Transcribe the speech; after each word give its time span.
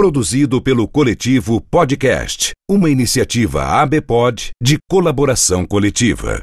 Produzido 0.00 0.62
pelo 0.62 0.88
coletivo 0.88 1.60
Podcast, 1.60 2.52
uma 2.66 2.88
iniciativa 2.88 3.66
ABPOD 3.82 4.52
de 4.58 4.78
colaboração 4.88 5.66
coletiva. 5.66 6.42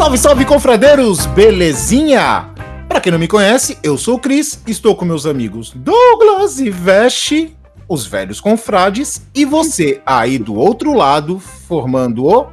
Salve, 0.00 0.16
salve, 0.16 0.44
confradeiros! 0.46 1.26
Belezinha? 1.26 2.48
Pra 2.88 3.02
quem 3.02 3.12
não 3.12 3.18
me 3.18 3.28
conhece, 3.28 3.76
eu 3.82 3.98
sou 3.98 4.14
o 4.14 4.18
Cris, 4.18 4.62
estou 4.66 4.96
com 4.96 5.04
meus 5.04 5.26
amigos 5.26 5.74
Douglas 5.76 6.58
e 6.58 6.70
Veste, 6.70 7.54
os 7.86 8.06
velhos 8.06 8.40
confrades, 8.40 9.20
e 9.34 9.44
você 9.44 10.00
aí 10.06 10.38
do 10.38 10.54
outro 10.54 10.94
lado, 10.94 11.38
formando 11.38 12.24
o 12.24 12.46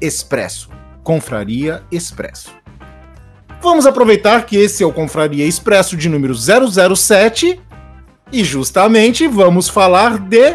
Expresso, 0.00 0.70
Confraria 1.02 1.82
Expresso. 1.90 2.52
Vamos 3.60 3.84
aproveitar 3.84 4.46
que 4.46 4.56
esse 4.56 4.84
é 4.84 4.86
o 4.86 4.92
Confraria 4.92 5.44
Expresso 5.44 5.96
de 5.96 6.08
número 6.08 6.36
007 6.36 7.60
e 8.30 8.44
justamente 8.44 9.26
vamos 9.26 9.68
falar 9.68 10.20
de 10.20 10.54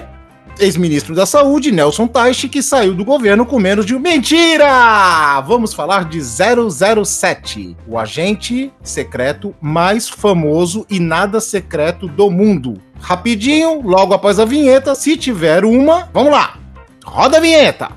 ex-ministro 0.60 1.16
da 1.16 1.26
Saúde, 1.26 1.72
Nelson 1.72 2.08
Teich, 2.08 2.48
que 2.50 2.62
saiu 2.62 2.94
do 2.94 3.06
governo 3.06 3.46
com 3.46 3.60
menos 3.60 3.86
de 3.86 3.96
um... 3.96 4.00
Mentira! 4.00 5.42
Vamos 5.42 5.74
falar 5.74 6.06
de 6.06 6.20
007, 6.22 7.76
o 7.88 7.98
agente 7.98 8.72
secreto 8.82 9.56
mais 9.62 10.08
famoso 10.08 10.86
e 10.90 11.00
nada 11.00 11.40
secreto 11.40 12.08
do 12.08 12.30
mundo. 12.30 12.82
Rapidinho, 13.00 13.82
logo 13.82 14.14
após 14.14 14.40
a 14.40 14.46
vinheta, 14.46 14.96
se 14.96 15.18
tiver 15.18 15.64
uma, 15.66 16.10
vamos 16.14 16.32
lá. 16.32 16.58
Roda 17.06 17.38
a 17.38 17.42
vinheta. 17.42 17.92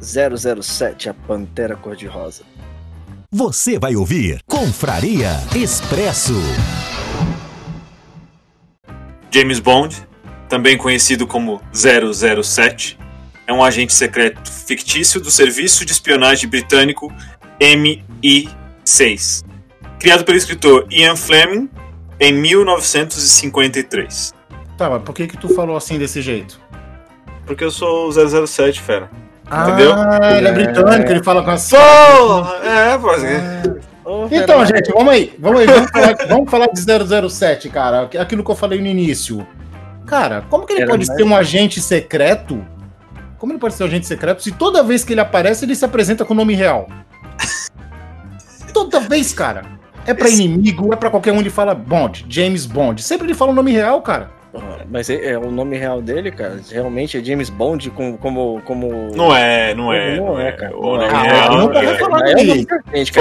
007, 0.00 1.08
a 1.08 1.14
Pantera 1.14 1.76
Cor-de-Rosa. 1.76 2.42
Você 3.30 3.78
vai 3.78 3.96
ouvir 3.96 4.40
Confraria 4.46 5.30
Expresso. 5.54 6.34
James 9.30 9.60
Bond, 9.60 10.06
também 10.52 10.76
conhecido 10.76 11.26
como 11.26 11.62
007, 11.72 12.98
é 13.46 13.52
um 13.54 13.64
agente 13.64 13.94
secreto 13.94 14.52
fictício 14.52 15.18
do 15.18 15.30
serviço 15.30 15.82
de 15.82 15.92
espionagem 15.92 16.46
britânico 16.46 17.10
MI6, 17.58 19.42
criado 19.98 20.24
pelo 20.24 20.36
escritor 20.36 20.86
Ian 20.90 21.16
Fleming 21.16 21.70
em 22.20 22.34
1953. 22.34 24.34
Tá, 24.76 24.90
mas 24.90 25.02
por 25.02 25.14
que 25.14 25.26
que 25.26 25.38
tu 25.38 25.48
falou 25.54 25.74
assim 25.74 25.98
desse 25.98 26.20
jeito? 26.20 26.60
Porque 27.46 27.64
eu 27.64 27.70
sou 27.70 28.10
o 28.10 28.46
007, 28.46 28.78
fera. 28.78 29.10
Ah, 29.50 29.70
Entendeu? 29.70 29.94
ele 30.36 30.48
é 30.48 30.52
britânico, 30.52 31.12
ele 31.12 31.24
fala 31.24 31.42
com 31.42 31.52
a... 31.52 31.56
Porra! 31.56 32.56
É, 32.62 32.98
pode 32.98 33.24
Então, 34.30 34.66
gente, 34.66 34.92
vamos 34.92 35.14
aí. 35.14 35.34
Vamos 35.38 35.60
aí, 35.60 35.66
vamos 35.66 35.90
falar, 35.90 36.14
vamos 36.28 36.50
falar 36.50 36.66
de 36.66 36.78
007, 37.30 37.70
cara. 37.70 38.10
Aquilo 38.20 38.44
que 38.44 38.50
eu 38.50 38.54
falei 38.54 38.82
no 38.82 38.86
início. 38.86 39.46
Cara, 40.06 40.42
como 40.50 40.66
que 40.66 40.72
ele 40.72 40.82
Era 40.82 40.90
pode 40.90 41.06
mais- 41.06 41.16
ser 41.18 41.24
um 41.24 41.34
agente 41.36 41.80
secreto? 41.80 42.64
Como 43.38 43.52
ele 43.52 43.58
pode 43.58 43.74
ser 43.74 43.82
um 43.84 43.86
agente 43.86 44.06
secreto 44.06 44.42
se 44.42 44.52
toda 44.52 44.82
vez 44.82 45.04
que 45.04 45.12
ele 45.12 45.20
aparece 45.20 45.64
ele 45.64 45.74
se 45.74 45.84
apresenta 45.84 46.24
com 46.24 46.32
o 46.32 46.36
nome 46.36 46.54
real? 46.54 46.86
toda 48.72 49.00
vez, 49.00 49.32
cara. 49.32 49.62
É 50.06 50.12
pra 50.14 50.26
Esse- 50.28 50.42
inimigo, 50.44 50.92
é 50.92 50.96
pra 50.96 51.10
qualquer 51.10 51.32
um 51.32 51.38
ele 51.40 51.50
fala 51.50 51.74
Bond, 51.74 52.26
James 52.28 52.66
Bond. 52.66 53.02
Sempre 53.02 53.26
ele 53.26 53.34
fala 53.34 53.52
o 53.52 53.54
nome 53.54 53.70
real, 53.72 54.00
cara. 54.02 54.30
Ah, 54.54 54.84
Mas 54.90 55.08
é, 55.08 55.30
é 55.30 55.38
o 55.38 55.50
nome 55.50 55.78
real 55.78 56.02
dele, 56.02 56.30
cara. 56.30 56.60
Realmente 56.70 57.16
é 57.16 57.24
James 57.24 57.48
Bond 57.48 57.88
com, 57.90 58.16
como, 58.18 58.60
como. 58.66 59.10
Não 59.16 59.34
é, 59.34 59.74
não 59.74 59.92
é. 59.92 60.16
Não 60.16 60.26
Não 60.26 60.40
é, 60.40 60.48
é, 60.48 60.52
cara. 60.52 60.76
O 60.76 60.96
nome 60.98 61.04
é. 61.04 61.08
real, 61.08 61.52
Ah, 61.52 61.56
nunca 61.56 61.78
é- 61.78 61.84
vai 61.86 61.98
falar 61.98 62.18
É 62.18 62.20
o 62.20 62.36
nome 62.36 62.44
dele. 62.44 62.66
diferente, 62.66 63.12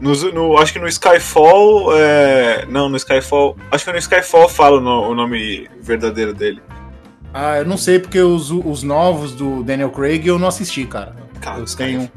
no, 0.00 0.12
no, 0.32 0.58
Acho 0.58 0.72
que 0.72 0.78
no 0.78 0.86
Skyfall. 0.88 1.96
é, 1.96 2.66
não, 2.68 2.88
no 2.88 2.96
Skyfall. 2.96 3.56
Acho 3.70 3.84
que 3.84 3.92
no 3.92 3.98
Skyfall 3.98 4.48
fala 4.48 4.80
no- 4.80 5.08
o 5.10 5.14
nome 5.14 5.68
verdadeiro 5.80 6.32
dele. 6.34 6.60
Ah, 7.32 7.58
eu 7.58 7.64
não 7.66 7.76
sei 7.76 7.98
porque 7.98 8.20
os, 8.20 8.50
os 8.50 8.82
novos 8.82 9.32
do 9.32 9.62
Daniel 9.62 9.90
Craig 9.90 10.26
eu 10.26 10.38
não 10.38 10.48
assisti, 10.48 10.84
cara. 10.86 11.14
Cara, 11.40 11.60
eu 11.60 11.64
tenho. 11.66 12.10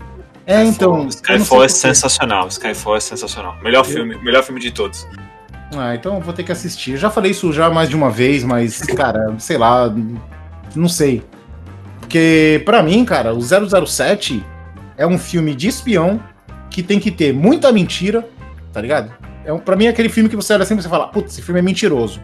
É, 0.45 0.63
então. 0.63 1.03
eu 1.03 1.07
Skyfall 1.09 1.63
é 1.63 1.67
sensacional. 1.67 2.47
Skyfall 2.47 2.95
é 2.95 2.99
sensacional. 2.99 3.57
Melhor 3.61 3.85
filme, 3.85 4.15
melhor 4.23 4.43
filme 4.43 4.59
de 4.61 4.71
todos. 4.71 5.05
Ah, 5.77 5.93
então 5.93 6.15
eu 6.15 6.21
vou 6.21 6.33
ter 6.33 6.43
que 6.43 6.51
assistir. 6.51 6.91
Eu 6.91 6.97
já 6.97 7.09
falei 7.11 7.31
isso 7.31 7.51
já 7.53 7.69
mais 7.69 7.89
de 7.89 7.95
uma 7.95 8.09
vez, 8.09 8.43
mas, 8.43 8.79
cara, 8.95 9.35
sei 9.37 9.57
lá, 9.57 9.93
não 10.75 10.87
sei. 10.89 11.21
Porque, 11.99 12.61
pra 12.65 12.81
mim, 12.81 13.05
cara, 13.05 13.33
o 13.35 13.41
007 13.41 14.43
é 14.97 15.05
um 15.05 15.17
filme 15.19 15.53
de 15.53 15.67
espião 15.67 16.19
que 16.69 16.83
tem 16.83 16.99
que 16.99 17.11
ter 17.11 17.33
muita 17.33 17.71
mentira, 17.71 18.27
tá 18.71 18.81
ligado? 18.81 19.11
É 19.45 19.51
um, 19.53 19.59
pra 19.59 19.75
mim 19.75 19.85
é 19.85 19.89
aquele 19.89 20.09
filme 20.09 20.29
que 20.29 20.35
você 20.35 20.53
olha 20.53 20.65
sempre 20.65 20.81
e 20.81 20.83
você 20.83 20.89
fala, 20.89 21.07
putz, 21.07 21.33
esse 21.33 21.41
filme 21.41 21.59
é 21.59 21.63
mentiroso. 21.63 22.21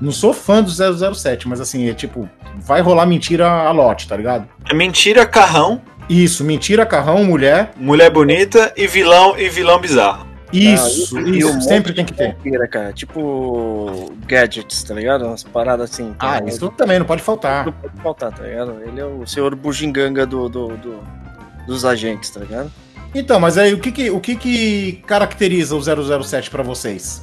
Não 0.00 0.12
sou 0.12 0.32
fã 0.32 0.62
do 0.62 0.70
007, 1.14 1.48
mas 1.48 1.60
assim, 1.60 1.88
é 1.88 1.94
tipo, 1.94 2.28
vai 2.58 2.80
rolar 2.80 3.06
mentira 3.06 3.48
a 3.48 3.70
lote, 3.72 4.06
tá 4.06 4.16
ligado? 4.16 4.48
É 4.70 4.74
mentira, 4.74 5.26
carrão, 5.26 5.80
Isso, 6.08 6.44
mentira, 6.44 6.86
carrão, 6.86 7.24
mulher. 7.24 7.72
mulher 7.76 8.10
bonita 8.10 8.72
e 8.76 8.86
vilão 8.86 9.38
e 9.38 9.48
vilão 9.48 9.80
bizarro. 9.80 10.26
Isso, 10.52 11.18
Ah, 11.18 11.20
e 11.22 11.38
isso, 11.38 11.48
um 11.50 11.60
sempre 11.60 11.92
tem 11.92 12.04
que 12.06 12.14
ter. 12.14 12.34
mentira, 12.42 12.66
cara. 12.68 12.92
Tipo 12.92 14.12
gadgets, 14.26 14.82
tá 14.82 14.94
ligado? 14.94 15.26
Umas 15.26 15.42
paradas 15.42 15.90
assim. 15.90 16.14
Ah, 16.18 16.40
tá? 16.40 16.46
isso 16.48 16.68
também 16.70 16.98
não 16.98 17.04
pode 17.06 17.20
faltar. 17.22 17.66
Não 17.66 17.72
pode 17.72 18.00
faltar, 18.02 18.32
tá 18.32 18.42
ligado? 18.44 18.76
Ele 18.86 19.00
é 19.00 19.04
o 19.04 19.26
senhor 19.26 19.54
bugiganga 19.54 20.24
do, 20.24 20.48
do, 20.48 20.68
do- 20.76 21.02
dos 21.66 21.84
agentes, 21.84 22.30
tá 22.30 22.40
ligado? 22.40 22.70
Então, 23.14 23.40
mas 23.40 23.56
aí 23.58 23.72
o 23.74 23.78
que 23.78 23.90
que, 23.90 24.10
o 24.10 24.20
que, 24.20 24.36
que 24.36 25.02
caracteriza 25.06 25.74
o 25.76 26.22
007 26.22 26.50
pra 26.50 26.62
vocês? 26.62 27.22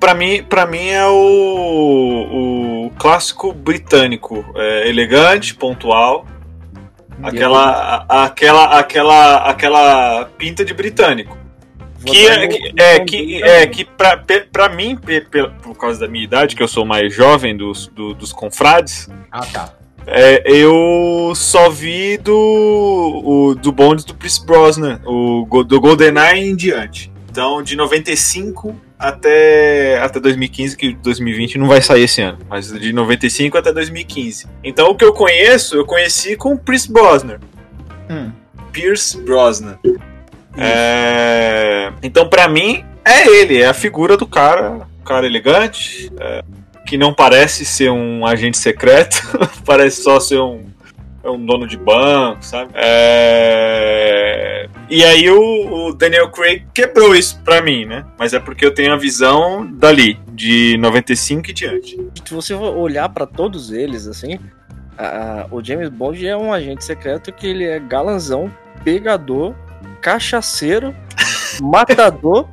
Pra 0.00 0.14
mim, 0.14 0.42
pra 0.42 0.66
mim 0.66 0.88
é 0.88 1.06
o, 1.06 2.86
o 2.86 2.90
clássico 2.98 3.52
britânico. 3.52 4.44
É, 4.54 4.88
elegante, 4.88 5.54
pontual. 5.54 6.26
Aquela, 7.22 8.04
a- 8.08 8.24
aquela, 8.24 8.78
aquela, 8.78 9.36
aquela 9.48 10.24
pinta 10.36 10.64
de 10.64 10.74
britânico. 10.74 11.36
Que 12.04 12.26
é, 12.26 12.46
que, 12.46 12.72
é, 12.80 13.00
que, 13.00 13.42
é, 13.42 13.66
que 13.66 13.84
pra, 14.52 14.68
mim, 14.68 14.98
por 15.62 15.74
causa 15.76 16.00
da 16.00 16.08
minha 16.08 16.22
idade, 16.24 16.54
que 16.54 16.62
eu 16.62 16.68
sou 16.68 16.84
mais 16.84 17.12
jovem 17.12 17.56
dos, 17.56 17.88
do- 17.88 18.14
dos 18.14 18.32
confrades, 18.32 19.08
Ah, 19.32 19.40
tá. 19.46 19.72
É, 20.06 20.42
eu 20.46 21.32
só 21.34 21.68
vi 21.68 22.16
do, 22.16 22.32
o, 22.32 23.54
do 23.54 23.72
bonde 23.72 24.06
do 24.06 24.14
Chris 24.14 24.38
Brosnan, 24.38 25.00
o, 25.04 25.64
do 25.64 25.80
GoldenEye 25.80 26.48
em 26.48 26.54
diante. 26.54 27.12
Então, 27.28 27.62
de 27.62 27.76
95 27.76 28.74
até, 28.98 29.98
até 29.98 30.20
2015, 30.20 30.76
que 30.76 30.94
2020 30.94 31.58
não 31.58 31.66
vai 31.66 31.82
sair 31.82 32.04
esse 32.04 32.22
ano, 32.22 32.38
mas 32.48 32.72
de 32.72 32.92
95 32.92 33.58
até 33.58 33.72
2015. 33.72 34.46
Então, 34.62 34.90
o 34.90 34.94
que 34.94 35.04
eu 35.04 35.12
conheço, 35.12 35.76
eu 35.76 35.84
conheci 35.84 36.36
com 36.36 36.54
o 36.54 36.58
Pierce 36.58 36.90
Brosnan. 36.90 37.38
Hum. 38.08 38.30
Pierce 38.72 39.20
Brosnan. 39.20 39.78
É, 40.56 41.92
Então, 42.02 42.28
pra 42.28 42.48
mim, 42.48 42.84
é 43.04 43.28
ele, 43.28 43.60
é 43.60 43.66
a 43.66 43.74
figura 43.74 44.16
do 44.16 44.26
cara, 44.26 44.86
um 45.00 45.04
cara 45.04 45.26
elegante, 45.26 46.10
é, 46.18 46.42
que 46.86 46.96
não 46.96 47.12
parece 47.12 47.64
ser 47.64 47.90
um 47.90 48.24
agente 48.24 48.56
secreto, 48.58 49.16
parece 49.66 50.02
só 50.02 50.18
ser 50.20 50.38
um, 50.40 50.64
é 51.24 51.28
um 51.28 51.44
dono 51.44 51.66
de 51.66 51.76
banco, 51.76 52.44
sabe? 52.44 52.70
É, 52.74 54.68
E 54.88 55.02
aí 55.04 55.28
o, 55.30 55.88
o 55.88 55.92
Daniel 55.94 56.30
Craig 56.30 56.64
quebrou 56.72 57.14
isso 57.14 57.40
pra 57.44 57.60
mim, 57.60 57.84
né? 57.84 58.04
Mas 58.18 58.32
é 58.32 58.38
porque 58.40 58.64
eu 58.64 58.72
tenho 58.74 58.92
a 58.92 58.96
visão 58.96 59.66
dali, 59.66 60.18
de 60.28 60.76
95 60.78 61.50
e 61.50 61.52
diante. 61.52 61.96
Se 62.24 62.32
você 62.32 62.54
olhar 62.54 63.08
pra 63.08 63.26
todos 63.26 63.72
eles, 63.72 64.06
assim, 64.06 64.38
a- 64.96 65.46
o 65.50 65.62
James 65.62 65.88
Bond 65.88 66.24
é 66.26 66.36
um 66.36 66.52
agente 66.52 66.84
secreto 66.84 67.32
que 67.32 67.46
ele 67.48 67.64
é 67.64 67.78
galanzão, 67.80 68.50
pegador, 68.84 69.54
cachaceiro, 70.00 70.94
matador 71.60 72.46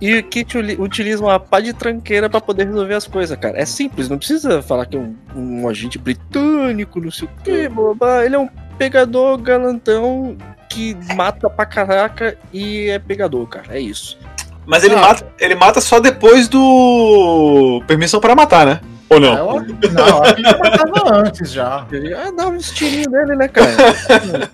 e 0.00 0.22
que 0.22 0.40
utili- 0.40 0.76
utiliza 0.78 1.22
uma 1.24 1.40
pá 1.40 1.60
de 1.60 1.72
tranqueira 1.72 2.28
pra 2.30 2.40
poder 2.40 2.66
resolver 2.66 2.94
as 2.94 3.06
coisas, 3.06 3.36
cara. 3.38 3.58
É 3.60 3.64
simples, 3.64 4.08
não 4.08 4.18
precisa 4.18 4.62
falar 4.62 4.86
que 4.86 4.96
é 4.96 5.00
um, 5.00 5.14
um 5.34 5.68
agente 5.68 5.98
britânico, 5.98 7.00
não 7.00 7.10
sei 7.10 7.26
o 7.28 7.42
que, 7.42 7.68
boba. 7.68 8.24
Ele 8.24 8.36
é 8.36 8.38
um 8.38 8.48
pegador 8.78 9.36
galantão 9.38 10.36
que 10.68 10.96
mata 11.16 11.50
pra 11.50 11.66
caraca 11.66 12.36
e 12.52 12.88
é 12.90 12.98
pegador, 12.98 13.46
cara. 13.48 13.66
É 13.76 13.80
isso. 13.80 14.18
Mas 14.66 14.84
ele, 14.84 14.94
Ah. 14.94 15.00
mata, 15.00 15.26
ele 15.40 15.54
mata 15.54 15.80
só 15.80 15.98
depois 15.98 16.46
do 16.46 17.82
Permissão 17.86 18.20
para 18.20 18.34
Matar, 18.36 18.66
né? 18.66 18.80
Ou 19.10 19.18
não? 19.18 19.34
Eu- 19.34 19.66
não, 19.92 20.22
acho 20.22 20.34
que 20.36 20.42
já 20.42 20.58
matava 20.58 21.14
antes 21.26 21.50
já. 21.50 21.86
Ele 21.90 22.12
ah, 22.12 22.30
dá 22.36 22.46
um 22.48 22.56
estilinho 22.56 23.10
dele, 23.10 23.34
né, 23.36 23.48
cara? 23.48 23.70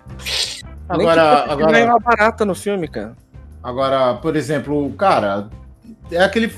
Agora, 0.88 1.46
Nem 1.46 1.56
que 1.56 1.56
ganhou 1.56 1.68
agora, 1.68 1.86
uma 1.86 1.98
barata 1.98 2.44
no 2.44 2.54
filme, 2.54 2.86
cara. 2.86 3.16
Agora, 3.64 4.14
por 4.14 4.36
exemplo, 4.36 4.92
cara, 4.92 5.48
é 6.12 6.22
aquele 6.22 6.52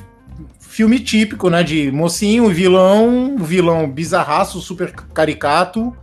filme 0.58 0.98
típico, 0.98 1.48
né? 1.48 1.62
De 1.62 1.90
mocinho, 1.90 2.48
vilão, 2.48 3.36
vilão 3.38 3.88
bizarraço, 3.88 4.60
super 4.60 4.92
caricato. 4.92 5.96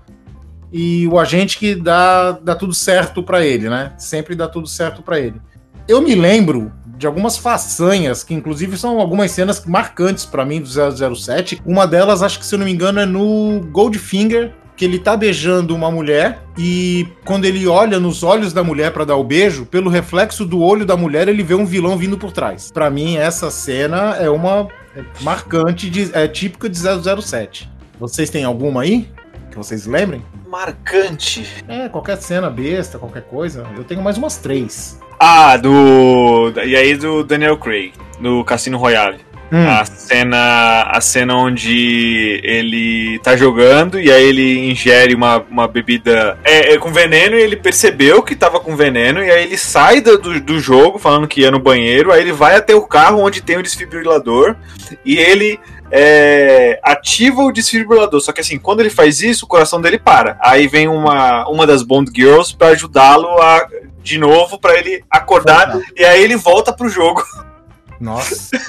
E 0.71 1.07
o 1.07 1.19
agente 1.19 1.59
que 1.59 1.75
dá, 1.75 2.31
dá 2.31 2.55
tudo 2.55 2.73
certo 2.73 3.21
pra 3.21 3.45
ele, 3.45 3.69
né? 3.69 3.94
Sempre 4.00 4.33
dá 4.33 4.47
tudo 4.47 4.67
certo 4.67 5.03
pra 5.03 5.19
ele. 5.19 5.39
Eu 5.88 6.01
me 6.01 6.15
lembro 6.15 6.71
de 6.97 7.05
algumas 7.05 7.38
façanhas, 7.38 8.23
que 8.23 8.33
inclusive 8.33 8.77
são 8.77 9.00
algumas 9.00 9.29
cenas 9.31 9.63
marcantes 9.65 10.25
pra 10.25 10.45
mim 10.45 10.61
do 10.61 11.15
007. 11.15 11.61
Uma 11.65 11.85
delas, 11.85 12.23
acho 12.23 12.39
que 12.39 12.45
se 12.45 12.55
eu 12.55 12.59
não 12.59 12.65
me 12.65 12.71
engano, 12.71 13.00
é 13.00 13.05
no 13.05 13.61
Goldfinger, 13.71 14.55
que 14.75 14.85
ele 14.85 14.99
tá 14.99 15.15
beijando 15.15 15.75
uma 15.75 15.91
mulher 15.91 16.41
e 16.57 17.07
quando 17.25 17.45
ele 17.45 17.67
olha 17.67 17.99
nos 17.99 18.23
olhos 18.23 18.53
da 18.53 18.63
mulher 18.63 18.91
pra 18.91 19.05
dar 19.05 19.15
o 19.15 19.23
beijo, 19.23 19.65
pelo 19.65 19.89
reflexo 19.89 20.45
do 20.45 20.61
olho 20.61 20.85
da 20.85 20.97
mulher, 20.97 21.27
ele 21.27 21.43
vê 21.43 21.53
um 21.53 21.65
vilão 21.65 21.97
vindo 21.97 22.17
por 22.17 22.31
trás. 22.31 22.71
Pra 22.71 22.89
mim, 22.89 23.17
essa 23.17 23.51
cena 23.51 24.15
é 24.15 24.29
uma 24.29 24.67
é 24.95 25.03
marcante, 25.21 25.89
de, 25.89 26.09
é 26.13 26.27
típica 26.27 26.69
de 26.69 26.77
007. 26.77 27.69
Vocês 27.99 28.29
têm 28.29 28.43
alguma 28.43 28.81
aí? 28.81 29.07
Que 29.49 29.57
vocês 29.57 29.85
lembrem? 29.85 30.23
Marcante. 30.47 31.47
É, 31.67 31.89
qualquer 31.89 32.17
cena 32.17 32.49
besta, 32.49 32.99
qualquer 32.99 33.23
coisa. 33.23 33.65
Eu 33.75 33.83
tenho 33.83 34.01
mais 34.01 34.17
umas 34.17 34.37
três. 34.37 34.99
Ah, 35.19 35.57
do. 35.57 36.51
E 36.65 36.75
aí 36.75 36.95
do 36.95 37.23
Daniel 37.23 37.57
Craig, 37.57 37.93
no 38.19 38.43
Cassino 38.43 38.77
Royale. 38.77 39.19
Hum, 39.51 39.67
A 39.67 39.85
cena, 39.85 40.83
a 40.83 40.99
cena 40.99 41.35
onde 41.35 42.41
ele 42.43 43.19
tá 43.19 43.35
jogando 43.35 43.99
e 43.99 44.11
aí 44.11 44.23
ele 44.23 44.71
ingere 44.71 45.13
uma, 45.13 45.45
uma 45.49 45.67
bebida 45.67 46.37
é, 46.43 46.73
é 46.73 46.77
com 46.77 46.91
veneno 46.91 47.35
e 47.35 47.41
ele 47.41 47.55
percebeu 47.55 48.23
que 48.23 48.35
tava 48.35 48.59
com 48.59 48.75
veneno 48.75 49.23
e 49.23 49.29
aí 49.29 49.43
ele 49.43 49.57
sai 49.57 50.01
do, 50.01 50.17
do, 50.17 50.59
jogo 50.59 50.97
falando 50.97 51.27
que 51.27 51.41
ia 51.41 51.51
no 51.51 51.59
banheiro, 51.59 52.11
aí 52.11 52.21
ele 52.21 52.31
vai 52.31 52.55
até 52.55 52.73
o 52.73 52.81
carro 52.81 53.19
onde 53.19 53.41
tem 53.41 53.57
o 53.57 53.63
desfibrilador 53.63 54.55
e 55.05 55.17
ele 55.17 55.59
é, 55.91 56.79
ativa 56.81 57.43
o 57.43 57.51
desfibrilador. 57.51 58.19
Só 58.21 58.31
que 58.31 58.41
assim, 58.41 58.57
quando 58.57 58.79
ele 58.79 58.89
faz 58.89 59.21
isso, 59.21 59.45
o 59.45 59.47
coração 59.47 59.79
dele 59.79 59.99
para. 59.99 60.37
Aí 60.41 60.67
vem 60.67 60.87
uma, 60.87 61.47
uma 61.47 61.67
das 61.67 61.83
Bond 61.83 62.11
Girls 62.13 62.55
pra 62.55 62.69
ajudá-lo 62.69 63.27
a 63.39 63.67
de 64.01 64.17
novo 64.17 64.59
pra 64.59 64.77
ele 64.77 65.03
acordar 65.09 65.79
e 65.95 66.03
aí 66.03 66.23
ele 66.23 66.35
volta 66.35 66.73
pro 66.73 66.89
jogo. 66.89 67.23
Nossa. 68.03 68.50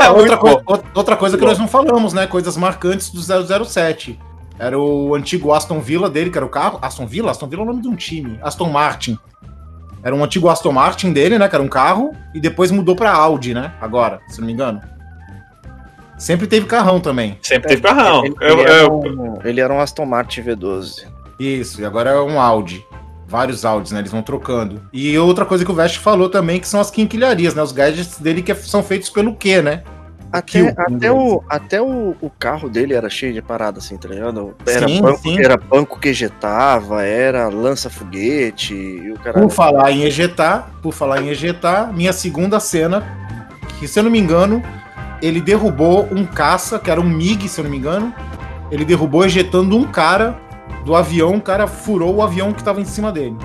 Ah, 0.00 0.10
outra, 0.12 0.36
bom. 0.36 0.60
outra- 0.94 1.16
coisa 1.16 1.38
que 1.38 1.44
nós 1.44 1.58
não 1.58 1.68
falamos, 1.68 2.12
né? 2.12 2.26
Coisas 2.26 2.56
marcantes 2.56 3.10
do 3.10 3.20
007. 3.64 4.18
Era 4.58 4.78
o 4.78 5.14
antigo 5.14 5.52
Aston 5.52 5.80
Villa 5.80 6.10
dele, 6.10 6.30
que 6.30 6.36
era 6.36 6.44
o 6.44 6.48
carro. 6.50 6.78
Aston 6.82 7.06
Villa? 7.06 7.30
Aston 7.30 7.46
Villa 7.48 7.62
é 7.62 7.64
o 7.64 7.68
nome 7.68 7.80
de 7.82 7.88
um 7.88 7.94
time. 7.96 8.38
Aston 8.42 8.68
Martin. 8.70 9.18
Era 10.02 10.14
um 10.14 10.22
antigo 10.22 10.48
Aston 10.48 10.72
Martin 10.72 11.12
dele, 11.12 11.38
né? 11.38 11.48
Que 11.48 11.54
era 11.54 11.62
um 11.64 11.68
carro. 11.68 12.12
E 12.34 12.40
depois 12.40 12.70
mudou 12.70 12.94
pra 12.94 13.12
Audi, 13.12 13.54
né? 13.54 13.72
Agora, 13.80 14.20
se 14.28 14.38
não 14.40 14.46
me 14.46 14.52
engano. 14.52 14.80
Sempre 16.18 16.46
teve 16.46 16.66
carrão 16.66 17.00
também. 17.00 17.38
Sempre 17.42 17.68
teve 17.70 17.82
carrão. 17.82 18.24
Ele, 18.24 18.34
Eu- 18.40 18.58
ele 18.58 18.62
era 18.62 18.82
eu- 18.82 18.92
um, 18.92 19.38
ele 19.44 19.60
era 19.60 19.72
um 19.72 19.80
Aston 19.80 20.04
Martin 20.06 20.42
V12. 20.42 21.06
Isso, 21.38 21.80
e 21.80 21.84
agora 21.84 22.10
é 22.10 22.20
um 22.20 22.40
Audi. 22.40 22.84
Vários 23.26 23.64
Audis, 23.64 23.92
né? 23.92 24.00
Eles 24.00 24.10
vão 24.10 24.22
trocando. 24.22 24.82
E 24.92 25.16
outra 25.18 25.44
coisa 25.44 25.64
que 25.64 25.70
o 25.70 25.74
Vest 25.74 25.98
falou 25.98 26.28
também, 26.28 26.60
que 26.60 26.68
são 26.68 26.80
as 26.80 26.90
quinquilharias, 26.90 27.54
né? 27.54 27.62
Os 27.62 27.72
gadgets 27.72 28.18
dele 28.18 28.42
que 28.42 28.54
são 28.54 28.82
feitos 28.82 29.10
pelo 29.10 29.34
quê, 29.34 29.62
né? 29.62 29.82
Até, 30.34 30.42
Kill, 30.42 30.74
até, 30.76 31.12
o, 31.12 31.44
até 31.48 31.80
o, 31.80 32.16
o 32.20 32.28
carro 32.28 32.68
dele 32.68 32.92
era 32.92 33.08
cheio 33.08 33.32
de 33.32 33.40
parada, 33.40 33.78
assim, 33.78 33.96
tá 33.96 34.08
ligado? 34.08 34.56
Era, 34.66 34.88
Sim, 34.88 35.00
banco, 35.00 35.18
sim. 35.20 35.38
era 35.38 35.56
banco 35.56 36.00
que 36.00 36.08
ejetava, 36.08 37.04
era 37.04 37.46
lança-foguete, 37.46 38.74
e 38.74 39.12
o 39.12 39.18
cara. 39.20 39.40
Por 39.40 39.48
falar 39.48 39.92
em 39.92 40.02
ejetar, 40.02 40.72
por 40.82 40.92
falar 40.92 41.22
em 41.22 41.28
ejetar, 41.28 41.92
minha 41.92 42.12
segunda 42.12 42.58
cena, 42.58 43.04
que 43.78 43.86
se 43.86 44.00
eu 44.00 44.02
não 44.02 44.10
me 44.10 44.18
engano, 44.18 44.60
ele 45.22 45.40
derrubou 45.40 46.08
um 46.10 46.26
caça, 46.26 46.80
que 46.80 46.90
era 46.90 47.00
um 47.00 47.08
MiG, 47.08 47.48
se 47.48 47.60
eu 47.60 47.64
não 47.64 47.70
me 47.70 47.78
engano. 47.78 48.12
Ele 48.72 48.84
derrubou 48.84 49.24
ejetando 49.24 49.76
um 49.76 49.84
cara 49.84 50.36
do 50.84 50.94
avião, 50.94 51.34
o 51.36 51.40
cara 51.40 51.66
furou 51.66 52.16
o 52.16 52.22
avião 52.22 52.52
que 52.52 52.62
tava 52.62 52.80
em 52.80 52.84
cima 52.84 53.10
dele. 53.12 53.36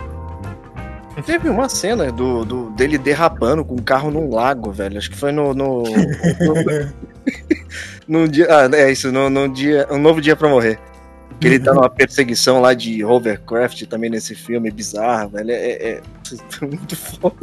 Teve 1.26 1.50
uma 1.50 1.68
cena 1.68 2.12
do, 2.12 2.46
do- 2.46 2.70
dele 2.72 2.98
derrapando 2.98 3.66
com 3.66 3.76
o 3.76 3.82
carro 3.82 4.10
num 4.10 4.34
lago, 4.34 4.72
velho. 4.72 4.98
Acho 4.98 5.10
que 5.12 5.18
foi 5.18 5.32
no. 5.34 5.54
No, 5.54 5.84
no, 5.84 6.94
no 8.08 8.28
dia. 8.28 8.48
Ah, 8.50 8.70
é 8.74 8.90
isso, 8.92 9.12
no, 9.12 9.30
no 9.30 9.50
dia. 9.50 9.86
Um 9.92 9.98
novo 9.98 10.22
dia 10.22 10.36
pra 10.36 10.48
morrer. 10.48 10.80
Que 11.40 11.48
ele 11.48 11.60
tá 11.60 11.74
numa 11.74 11.90
perseguição 11.90 12.60
lá 12.60 12.74
de 12.74 13.04
hovercraft 13.04 13.84
também 13.84 14.10
nesse 14.10 14.36
filme 14.36 14.70
bizarro, 14.72 15.30
velho. 15.30 15.52
É, 15.52 15.56
é, 15.72 15.90
é 15.92 16.02
muito 16.66 16.96
foda. 16.96 17.36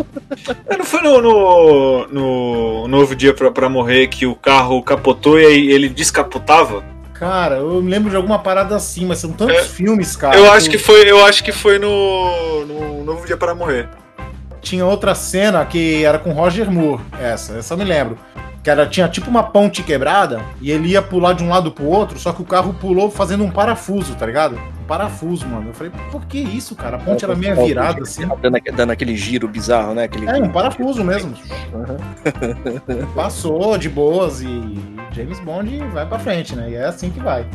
Não 0.79 0.85
foi 0.85 1.01
no, 1.03 1.21
no, 1.23 2.07
no 2.09 2.89
Novo 2.89 3.15
Dia 3.17 3.33
pra, 3.35 3.51
pra 3.51 3.69
Morrer 3.71 4.07
que 4.09 4.27
o 4.27 4.35
carro 4.35 4.83
capotou 4.83 5.39
e 5.39 5.47
aí 5.47 5.71
ele 5.71 5.89
descapotava? 5.89 6.83
Cara, 7.19 7.57
eu 7.57 7.83
me 7.83 7.91
lembro 7.91 8.11
de 8.11 8.17
alguma 8.17 8.39
parada 8.39 8.77
assim, 8.77 9.07
mas 9.07 9.19
são 9.19 9.33
tantos 9.33 9.57
É, 9.57 9.63
filmes, 9.63 10.15
cara. 10.17 10.37
eu 10.37 10.51
acho 10.53 10.69
que 10.71 10.79
foi, 10.79 11.11
eu 11.11 11.25
acho 11.25 11.43
que 11.43 11.53
foi 11.53 11.79
no, 11.79 12.65
no 12.67 13.05
Novo 13.05 13.27
Dia 13.27 13.37
para 13.37 13.55
Morrer. 13.55 13.89
Tinha 14.61 14.85
outra 14.85 15.15
cena 15.15 15.65
que 15.65 16.05
era 16.05 16.19
com 16.19 16.33
Roger 16.33 16.71
Moore, 16.71 17.01
essa, 17.21 17.57
essa 17.59 17.75
eu 17.75 17.79
me 17.79 17.85
lembro. 17.85 18.19
Que 18.67 18.71
era, 18.71 18.85
tinha 18.85 19.09
tipo 19.09 19.31
uma 19.31 19.45
ponte 19.45 19.81
quebrada 19.85 20.41
e 20.61 20.73
ele 20.73 20.89
ia 20.89 21.01
pular 21.01 21.35
de 21.35 21.45
um 21.45 21.49
lado 21.49 21.71
pro 21.71 21.85
outro, 21.85 22.19
só 22.19 22.33
que 22.33 22.43
o 22.43 22.45
carro 22.45 22.75
pulou 22.75 23.09
fazendo 23.09 23.45
um 23.45 23.49
parafuso, 23.49 24.17
tá 24.17 24.27
ligado? 24.27 24.57
Um 24.83 24.85
parafuso, 24.89 25.47
mano. 25.47 25.69
Eu 25.69 25.73
falei, 25.73 25.93
por 26.11 26.27
que 26.27 26.37
isso, 26.41 26.75
cara? 26.75 26.97
A 26.97 26.99
ponte 26.99 27.25
era 27.25 27.37
meio 27.37 27.55
virada 27.65 28.03
assim. 28.03 28.27
Dando, 28.43 28.57
aque- 28.57 28.73
dando 28.73 28.91
aquele 28.91 29.17
giro 29.17 29.47
bizarro, 29.47 29.95
né? 29.95 30.03
Aquele, 30.03 30.29
É, 30.29 30.35
um 30.43 30.49
parafuso 30.49 31.05
mesmo. 31.05 31.33
Aham. 31.73 33.07
Passou 33.15 33.79
de 33.79 33.89
boas 33.89 34.41
e 34.43 34.75
James 35.13 35.39
Bond 35.39 35.79
vai 35.93 36.05
pra 36.05 36.19
frente, 36.19 36.57
né? 36.57 36.71
E 36.71 36.75
é 36.75 36.87
assim 36.87 37.09
que 37.11 37.21
vai. 37.21 37.47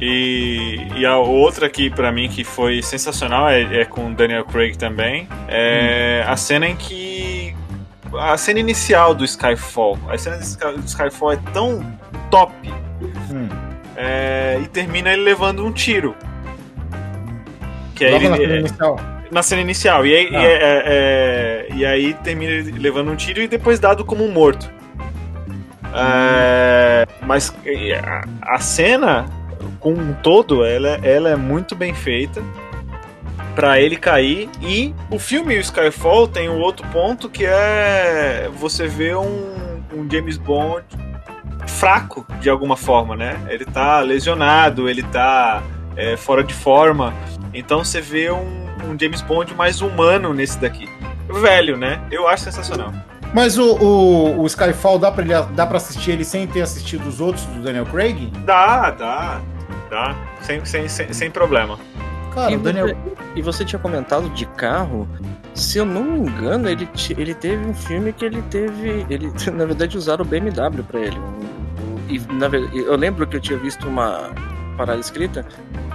E, 0.00 0.78
e 0.96 1.06
a 1.06 1.16
outra 1.16 1.66
aqui 1.68 1.88
pra 1.88 2.10
mim 2.10 2.28
que 2.28 2.42
foi 2.44 2.82
sensacional 2.82 3.48
é, 3.48 3.82
é 3.82 3.84
com 3.84 4.12
Daniel 4.12 4.44
Craig 4.44 4.76
também. 4.76 5.28
É 5.48 6.24
a 6.26 6.36
cena 6.36 6.66
em 6.66 6.74
que 6.76 7.15
a 8.18 8.36
cena 8.36 8.60
inicial 8.60 9.14
do 9.14 9.24
Skyfall. 9.24 9.98
A 10.08 10.16
cena 10.18 10.36
do 10.36 10.42
Sky- 10.42 10.72
do 10.76 10.84
Skyfall 10.86 11.32
é 11.32 11.36
tão 11.52 11.84
top 12.30 12.52
Hum. 13.30 13.48
é, 13.96 14.58
e 14.62 14.66
termina 14.68 15.12
ele 15.12 15.22
levando 15.22 15.64
um 15.64 15.72
tiro. 15.72 16.14
Que 17.94 18.04
aí 18.04 18.14
ele, 18.14 18.28
na 18.28 18.36
cena 18.36 18.56
inicial. 18.58 19.00
na 19.30 19.42
cena 19.42 19.60
inicial. 19.62 20.06
E 20.06 20.14
aí, 20.14 20.30
Ah. 20.34 20.42
é- 20.42 20.52
é- 20.52 20.82
é- 20.86 21.66
e 21.74 21.86
aí 21.86 22.14
termina 22.14 22.52
ele 22.52 22.78
levando 22.78 23.10
um 23.10 23.16
tiro 23.16 23.40
e 23.40 23.48
depois 23.48 23.78
dado 23.80 24.04
como 24.04 24.26
morto. 24.28 24.70
É, 25.94 27.06
mas 27.22 27.52
a, 28.42 28.54
a 28.54 28.58
cena, 28.58 29.24
como 29.80 29.96
um 30.00 30.12
todo, 30.14 30.64
ela, 30.64 30.98
ela 31.02 31.30
é 31.30 31.36
muito 31.36 31.74
bem 31.74 31.94
feita. 31.94 32.42
Pra 33.56 33.80
ele 33.80 33.96
cair. 33.96 34.48
E 34.60 34.94
o 35.10 35.18
filme 35.18 35.58
Skyfall 35.58 36.28
tem 36.28 36.48
um 36.48 36.60
outro 36.60 36.86
ponto 36.92 37.28
que 37.28 37.44
é 37.44 38.48
você 38.54 38.86
vê 38.86 39.16
um, 39.16 39.80
um 39.92 40.08
James 40.08 40.36
Bond 40.36 40.84
fraco 41.66 42.24
de 42.40 42.48
alguma 42.48 42.76
forma, 42.76 43.16
né? 43.16 43.40
Ele 43.48 43.64
tá 43.64 44.00
lesionado, 44.00 44.88
ele 44.88 45.02
tá 45.02 45.62
é, 45.96 46.16
fora 46.16 46.44
de 46.44 46.54
forma. 46.54 47.12
Então 47.52 47.84
você 47.84 48.00
vê 48.00 48.30
um, 48.30 48.66
um 48.88 48.96
James 49.00 49.22
Bond 49.22 49.54
mais 49.54 49.80
humano 49.80 50.32
nesse 50.32 50.58
daqui. 50.58 50.88
Velho, 51.28 51.76
né? 51.76 52.00
Eu 52.10 52.28
acho 52.28 52.44
sensacional. 52.44 52.92
Mas 53.34 53.58
o, 53.58 53.74
o, 53.76 54.42
o 54.42 54.46
Skyfall 54.46 54.98
dá 54.98 55.10
pra, 55.10 55.22
ele, 55.22 55.34
dá 55.54 55.66
pra 55.66 55.76
assistir 55.76 56.12
ele 56.12 56.24
sem 56.24 56.46
ter 56.46 56.62
assistido 56.62 57.06
os 57.06 57.20
outros 57.20 57.44
do 57.46 57.62
Daniel 57.62 57.84
Craig? 57.86 58.30
Dá, 58.44 58.90
dá, 58.90 59.40
dá. 59.90 60.14
Sem, 60.40 60.64
sem, 60.64 60.88
sem, 60.88 61.12
sem 61.12 61.30
problema. 61.30 61.78
Cara, 62.36 62.52
E 62.52 62.56
Daniel. 62.58 62.86
você, 62.88 62.96
e 63.34 63.42
você 63.42 63.64
tinha 63.64 63.78
comentado 63.80 64.28
de 64.30 64.46
carro. 64.46 65.08
Se 65.54 65.78
eu 65.78 65.84
não 65.86 66.04
me 66.04 66.18
engano, 66.20 66.68
ele, 66.68 66.88
ele 67.16 67.34
teve 67.34 67.66
um 67.66 67.74
filme 67.74 68.12
que 68.12 68.24
ele 68.24 68.42
teve. 68.42 69.06
Ele, 69.10 69.32
na 69.52 69.64
verdade, 69.64 69.96
usaram 69.96 70.24
o 70.24 70.28
BMW 70.28 70.82
pra 70.84 71.00
ele. 71.00 71.18
E, 72.08 72.20
na 72.34 72.46
eu 72.46 72.94
lembro 72.96 73.26
que 73.26 73.36
eu 73.36 73.40
tinha 73.40 73.58
visto 73.58 73.88
uma 73.88 74.30
parada 74.76 75.00
escrita 75.00 75.44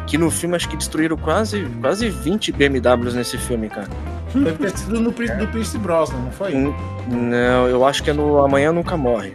que 0.08 0.18
no 0.18 0.30
filme 0.32 0.56
acho 0.56 0.68
que 0.68 0.76
destruíram 0.76 1.16
quase, 1.16 1.66
quase 1.80 2.10
20 2.10 2.52
BMWs 2.52 3.14
nesse 3.14 3.38
filme, 3.38 3.70
cara. 3.70 3.88
Deve 4.34 4.58
ter 4.58 4.78
sido 4.78 5.00
no, 5.00 5.12
do 5.12 5.48
Pierce 5.48 5.78
Brosnan, 5.78 6.18
não 6.20 6.32
foi? 6.32 6.54
N- 6.54 6.74
Não, 7.08 7.68
eu 7.68 7.86
acho 7.86 8.02
que 8.04 8.10
é 8.10 8.14
no 8.14 8.44
Amanhã 8.44 8.72
Nunca 8.74 8.98
Morre. 8.98 9.34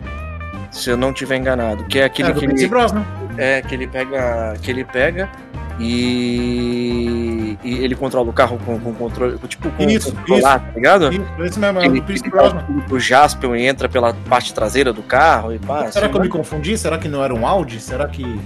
Se 0.73 0.91
eu 0.91 0.97
não 0.97 1.13
tiver 1.13 1.37
enganado. 1.37 1.85
Que 1.85 2.01
é 2.01 2.05
aquele 2.05 2.31
É, 2.31 2.33
que 2.35 2.45
ele, 2.45 2.67
Brosnan. 2.69 3.05
é, 3.39 3.63
que 3.63 3.75
ele 3.75 3.87
pega. 3.87 4.55
Que 4.61 4.71
ele 4.71 4.85
pega 4.85 5.31
e, 5.79 7.59
e 7.63 7.75
ele 7.85 7.95
controla 7.95 8.31
o 8.31 8.33
carro 8.33 8.59
com, 8.65 8.79
com 8.79 8.93
controle. 8.95 9.39
Tipo, 9.49 9.71
com 9.71 9.83
Isso, 9.85 10.13
controlar, 10.15 10.59
tá 10.61 10.73
ligado? 10.75 11.13
Isso, 11.13 11.25
esse 11.41 11.59
mesmo, 11.59 11.81
é 11.81 11.89
do 11.89 12.03
Pierce 12.03 12.29
Brosnan. 12.29 12.61
tá 12.89 12.95
o 12.95 13.01
Jaspion 13.01 13.55
entra 13.55 13.89
pela 13.89 14.15
parte 14.29 14.53
traseira 14.55 14.93
do 14.93 15.03
carro 15.03 15.53
e 15.53 15.59
pá. 15.59 15.91
Será 15.91 16.07
assim, 16.07 16.13
que 16.13 16.19
eu 16.19 16.23
me 16.23 16.29
confundi? 16.29 16.77
Será 16.79 16.99
que 16.99 17.09
não 17.09 17.23
era 17.23 17.35
um 17.35 17.47
Audi? 17.47 17.81
Será 17.81 18.07
que. 18.09 18.39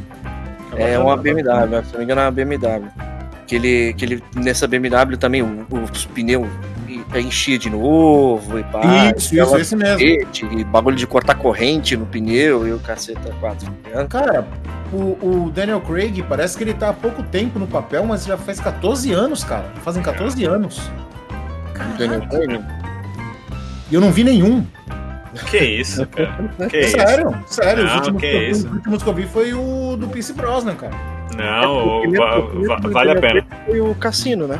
É 0.76 0.98
uma 0.98 1.16
BMW, 1.16 1.84
se 1.84 1.92
não 1.92 1.98
me 1.98 2.04
engano 2.04 2.20
é 2.20 2.24
uma 2.24 2.30
BMW. 2.30 2.88
Que 3.46 3.56
ele, 3.56 3.92
que 3.94 4.04
ele 4.04 4.22
nessa 4.36 4.68
BMW 4.68 5.16
também 5.18 5.42
o- 5.42 5.66
os 5.92 6.06
pneus 6.06 6.46
enchia 7.14 7.58
de 7.58 7.68
novo 7.70 8.58
e 8.58 8.64
pá. 8.64 9.12
Isso, 9.16 9.34
e 9.34 9.38
isso, 9.40 9.56
esse 9.56 9.76
mesmo. 9.76 10.00
e 10.00 10.64
bagulho 10.64 10.96
de 10.96 11.06
cortar 11.06 11.34
corrente 11.34 11.96
no 11.96 12.06
pneu 12.06 12.66
e 12.66 12.72
o 12.72 12.78
caceta 12.78 13.32
4. 13.40 13.70
Cara, 14.08 14.46
o, 14.92 15.44
o 15.46 15.50
Daniel 15.54 15.80
Craig 15.80 16.22
parece 16.28 16.56
que 16.56 16.64
ele 16.64 16.74
tá 16.74 16.88
há 16.90 16.92
pouco 16.92 17.22
tempo 17.22 17.58
no 17.58 17.66
papel, 17.66 18.04
mas 18.04 18.24
já 18.24 18.36
faz 18.36 18.58
14 18.60 19.12
anos, 19.12 19.44
cara. 19.44 19.64
Fazem 19.84 20.02
14 20.02 20.44
anos. 20.44 20.90
Daniel 21.98 22.22
Craig. 22.28 22.60
E 23.90 23.94
eu 23.94 24.00
não 24.00 24.10
vi 24.12 24.24
nenhum. 24.24 24.64
Que 25.48 25.58
isso, 25.58 26.04
cara. 26.10 26.68
Que 26.68 26.80
isso. 26.80 26.90
sério, 26.98 27.36
sério. 27.46 27.84
os, 27.84 27.90
Não, 27.90 27.96
últimos 27.98 28.20
que 28.20 28.26
eu 28.26 28.38
vi, 28.40 28.50
isso. 28.50 28.66
os 28.66 28.72
últimos 28.74 29.02
que 29.02 29.08
eu 29.08 29.14
vi 29.14 29.26
foi 29.26 29.52
o 29.54 29.96
do 29.96 30.08
Pierce 30.08 30.32
Brosnan, 30.32 30.74
cara. 30.74 30.92
Não, 31.36 31.98
O 31.98 32.00
primeiro- 32.00 32.26
va- 32.26 32.38
o 32.38 32.46
primeiro 32.48 32.68
va- 32.68 32.76
do 32.80 32.90
vale 32.90 33.10
a 33.10 33.14
Daniel 33.14 33.44
pena. 33.44 33.62
Foi 33.66 33.80
o 33.80 33.94
Cassino, 33.94 34.46
né? 34.48 34.58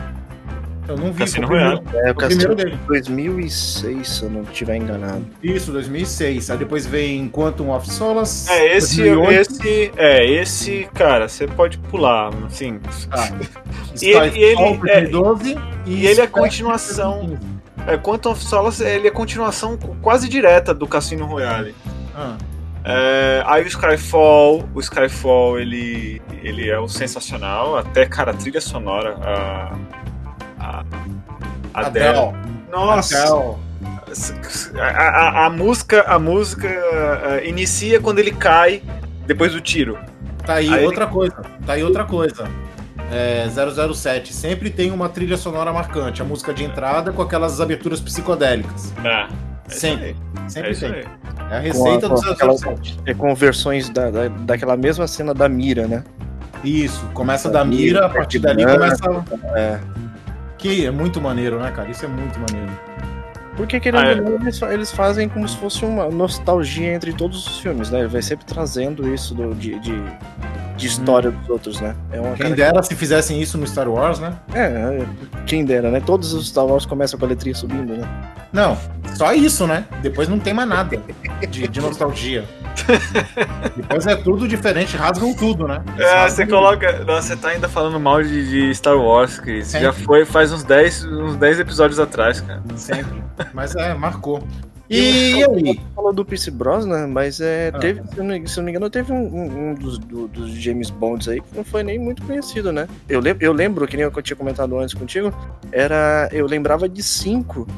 Eu 0.91 0.97
não 0.97 1.13
vi. 1.13 1.19
Cassino 1.21 1.47
Royale. 1.47 1.81
primeiro- 1.81 2.07
É, 2.07 2.11
o 2.11 2.13
o 2.13 2.17
primeiro 2.17 2.17
Cassino 2.17 2.55
dele. 2.55 2.79
2006, 2.87 4.09
se 4.09 4.23
eu 4.23 4.31
não 4.31 4.43
estiver 4.43 4.77
enganado. 4.77 5.25
Isso, 5.43 5.73
2006. 5.73 6.51
Aí 6.51 6.59
depois 6.59 6.87
vem 6.87 7.29
Quantum 7.29 7.71
of 7.71 7.91
Solace. 7.91 8.51
É, 8.51 8.77
esse, 8.77 8.97
2008. 8.97 9.41
esse, 9.41 9.93
é, 9.97 10.27
esse, 10.31 10.89
cara, 10.95 11.29
você 11.29 11.47
pode 11.47 11.79
pular, 11.79 12.31
assim. 12.47 12.81
Ah, 13.11 13.29
E 14.03 14.07
ele- 14.11 14.39
e 14.39 14.43
ele- 14.43 14.53
Skyfall, 14.55 14.77
2012, 14.79 15.59
e 15.87 16.07
ele 16.07 16.21
é 16.21 16.27
continuação. 16.27 17.19
2015. 17.27 17.61
É, 17.87 17.97
Quantum 17.97 18.31
of 18.33 18.45
Solace, 18.45 18.85
ele 18.85 19.09
é 19.09 19.11
continuação 19.11 19.79
quase 20.03 20.29
direta 20.29 20.73
do 20.75 20.87
Cassino 20.87 21.25
Royale. 21.27 21.75
Ah, 22.15 22.37
É, 22.85 23.43
aí 23.47 23.63
o 23.63 23.67
Skyfall, 23.67 24.67
o 24.75 24.81
Skyfall, 24.81 25.59
ele, 25.61 26.21
ele 26.43 26.71
é 26.71 26.79
o 26.79 26.89
sensacional, 26.89 27.77
até, 27.77 28.07
cara, 28.07 28.31
a 28.31 28.35
trilha 28.35 28.61
sonora, 28.61 29.17
a... 29.23 29.77
A, 30.71 30.85
a 31.75 31.87
Adele. 31.87 32.07
Adele. 32.19 32.33
Nossa! 32.71 33.19
Adele. 33.23 34.81
A, 34.81 34.87
a- 34.87 35.47
a 35.47 35.51
música, 35.51 36.03
a 36.07 36.19
música 36.19 36.67
eh, 36.69 37.43
inicia 37.49 38.01
quando 38.01 38.19
ele 38.19 38.33
cai 38.33 38.83
depois 39.27 39.53
do 39.53 39.61
tiro. 39.61 39.99
Tá 40.45 40.55
aí, 40.55 40.69
Aí 40.73 40.85
outra 40.85 41.07
coisa. 41.07 41.37
Tá 41.67 41.75
aí 41.75 41.85
outra 41.85 42.05
coisa. 42.05 42.49
É, 43.13 43.47
007 43.93 44.33
sempre 44.33 44.71
tem 44.71 44.91
uma 44.91 45.09
trilha 45.09 45.37
sonora 45.37 45.73
marcante, 45.73 46.23
a 46.23 46.25
música 46.25 46.53
de 46.55 46.63
entrada 46.65 47.13
com 47.13 47.21
aquelas 47.23 47.61
aberturas 47.61 48.01
psicodélicas. 48.01 48.93
É, 49.05 49.09
é 49.09 49.29
Sempre, 49.69 50.17
sempre 50.49 50.69
é 50.69 50.73
isso 50.73 50.81
tem. 50.81 50.93
aí. 50.93 51.05
É 51.51 51.57
a 51.57 51.61
receita 51.61 52.09
Com 52.09 52.15
a- 52.15 52.17
do 52.17 52.23
com 52.25 52.31
aquela- 52.33 52.53
007. 52.59 52.99
É 53.07 53.15
com 53.15 53.35
versões 53.35 53.89
da, 53.91 54.11
da, 54.11 54.29
daquela 54.29 54.77
mesma 54.77 55.07
cena 55.09 55.33
da 55.35 55.49
mira, 55.49 55.87
né? 55.89 56.05
Isso, 56.63 57.05
começa 57.15 57.49
Da 57.49 57.61
da 57.61 57.65
mira, 57.65 58.07
a 58.07 58.09
partir 58.09 58.39
dali 58.39 58.65
começa. 58.65 59.03
É. 59.57 59.79
Que 60.61 60.85
é 60.87 60.91
muito 60.91 61.21
maneiro, 61.21 61.59
né, 61.59 61.71
cara? 61.71 61.91
Isso 61.91 62.05
é 62.05 62.09
muito 62.09 62.39
maneiro. 62.39 62.71
Porque 63.57 63.81
querendo 63.81 64.01
Ah, 64.07 64.13
é. 64.13 64.15
ou 64.17 64.23
não, 64.39 64.43
eles, 64.43 64.59
fa- 64.59 64.73
eles 64.73 64.91
fazem 64.93 65.29
como 65.29 65.47
se 65.49 65.57
fosse 65.57 65.85
uma 65.85 66.09
nostalgia 66.09 66.95
entre 66.95 67.13
todos 67.13 67.47
os 67.47 67.59
filmes, 67.61 67.91
né? 67.91 68.01
Ele 68.01 68.09
vai 68.09 68.23
sempre 68.23 68.45
trazendo 68.47 69.13
isso 69.13 69.35
do- 69.35 69.55
de, 69.55 69.79
de, 69.81 70.03
de 70.77 70.87
história 70.87 71.31
dos 71.31 71.49
outros, 71.51 71.81
né? 71.81 71.95
É 72.13 72.21
uma 72.21 72.35
Quem 72.35 72.55
dera 72.55 72.83
se 72.83 72.95
fizessem 72.95 73.41
isso 73.41 73.59
no 73.59 73.67
Star 73.67 73.89
Wars, 73.89 74.19
né? 74.19 74.35
É, 74.55 74.61
é, 74.61 75.07
quem 75.47 75.65
dera, 75.65 75.91
né? 75.91 76.01
Todos 76.01 76.33
os 76.33 76.49
Star 76.49 76.65
Wars 76.65 76.87
começam 76.87 77.19
com 77.19 77.27
a 77.27 77.29
letrinha 77.29 77.55
subindo, 77.55 77.95
né? 77.97 78.09
Não, 78.53 78.77
só 79.15 79.33
isso, 79.35 79.67
né? 79.67 79.85
Depois 80.03 80.29
não 80.29 80.39
tem 80.39 80.55
mais 80.55 80.69
nada 80.69 80.99
de, 81.51 81.69
de 81.69 81.81
nostalgia. 81.81 82.45
Depois 83.77 84.07
é 84.07 84.17
tudo 84.17 84.47
diferente, 84.49 84.97
rasgam 84.97 85.35
tudo, 85.35 85.67
né? 85.67 85.83
Eles 85.97 86.01
É, 86.01 86.15
rasgam 86.15 86.29
você 86.37 86.43
tudo. 86.47 86.55
coloca. 86.55 87.05
Nossa, 87.05 87.29
você 87.29 87.37
tá 87.37 87.49
ainda 87.49 87.69
falando 87.69 87.99
mal 88.01 88.23
de, 88.23 88.49
de 88.69 88.75
Star 88.75 88.97
Wars, 88.97 89.39
Chris. 89.39 89.69
Sempre. 89.69 89.87
Já 89.87 89.93
foi 89.93 90.25
faz 90.25 90.53
uns 90.53 90.63
10, 90.65 91.05
uns 91.05 91.37
10 91.37 91.61
episódios 91.61 91.99
atrás, 92.01 92.41
cara. 92.41 92.63
Sempre. 92.77 93.23
Mas 93.53 93.75
é, 93.77 93.95
marcou. 93.95 94.43
E, 94.93 95.35
e 95.37 95.45
aí? 95.45 95.81
Falou 95.95 96.13
do 96.13 96.25
Pierce 96.25 96.51
Brosnan, 96.51 97.07
mas 97.07 97.41
é, 97.41 97.71
Ah. 97.73 97.79
teve, 97.79 98.03
se 98.09 98.19
eu, 98.19 98.25
não, 98.25 98.47
se 98.47 98.59
eu 98.59 98.61
não 98.61 98.65
me 98.65 98.71
engano, 98.73 98.91
teve 98.91 99.13
um, 99.13 99.17
um- 99.25 99.71
um 99.71 99.75
dos, 99.75 99.99
do- 100.01 100.27
dos 100.27 100.51
James 100.51 100.91
Bonds 100.91 101.29
aí 101.29 101.41
que 101.41 101.57
não 101.57 101.63
foi 101.63 101.85
nem 101.85 101.97
muito 101.97 102.23
conhecido, 102.25 102.73
né? 102.73 102.89
Eu, 103.09 103.21
lem 103.21 103.37
eu 103.39 103.53
lembro, 103.53 103.87
que 103.87 103.97
nem 103.97 104.05
eu 104.05 104.23
tinha 104.23 104.37
comentado 104.37 104.77
antes 104.77 104.93
contigo, 104.93 105.33
era. 105.71 106.29
Eu 106.33 106.45
lembrava 106.47 106.89
de 106.89 107.05
cinco. 107.05 107.69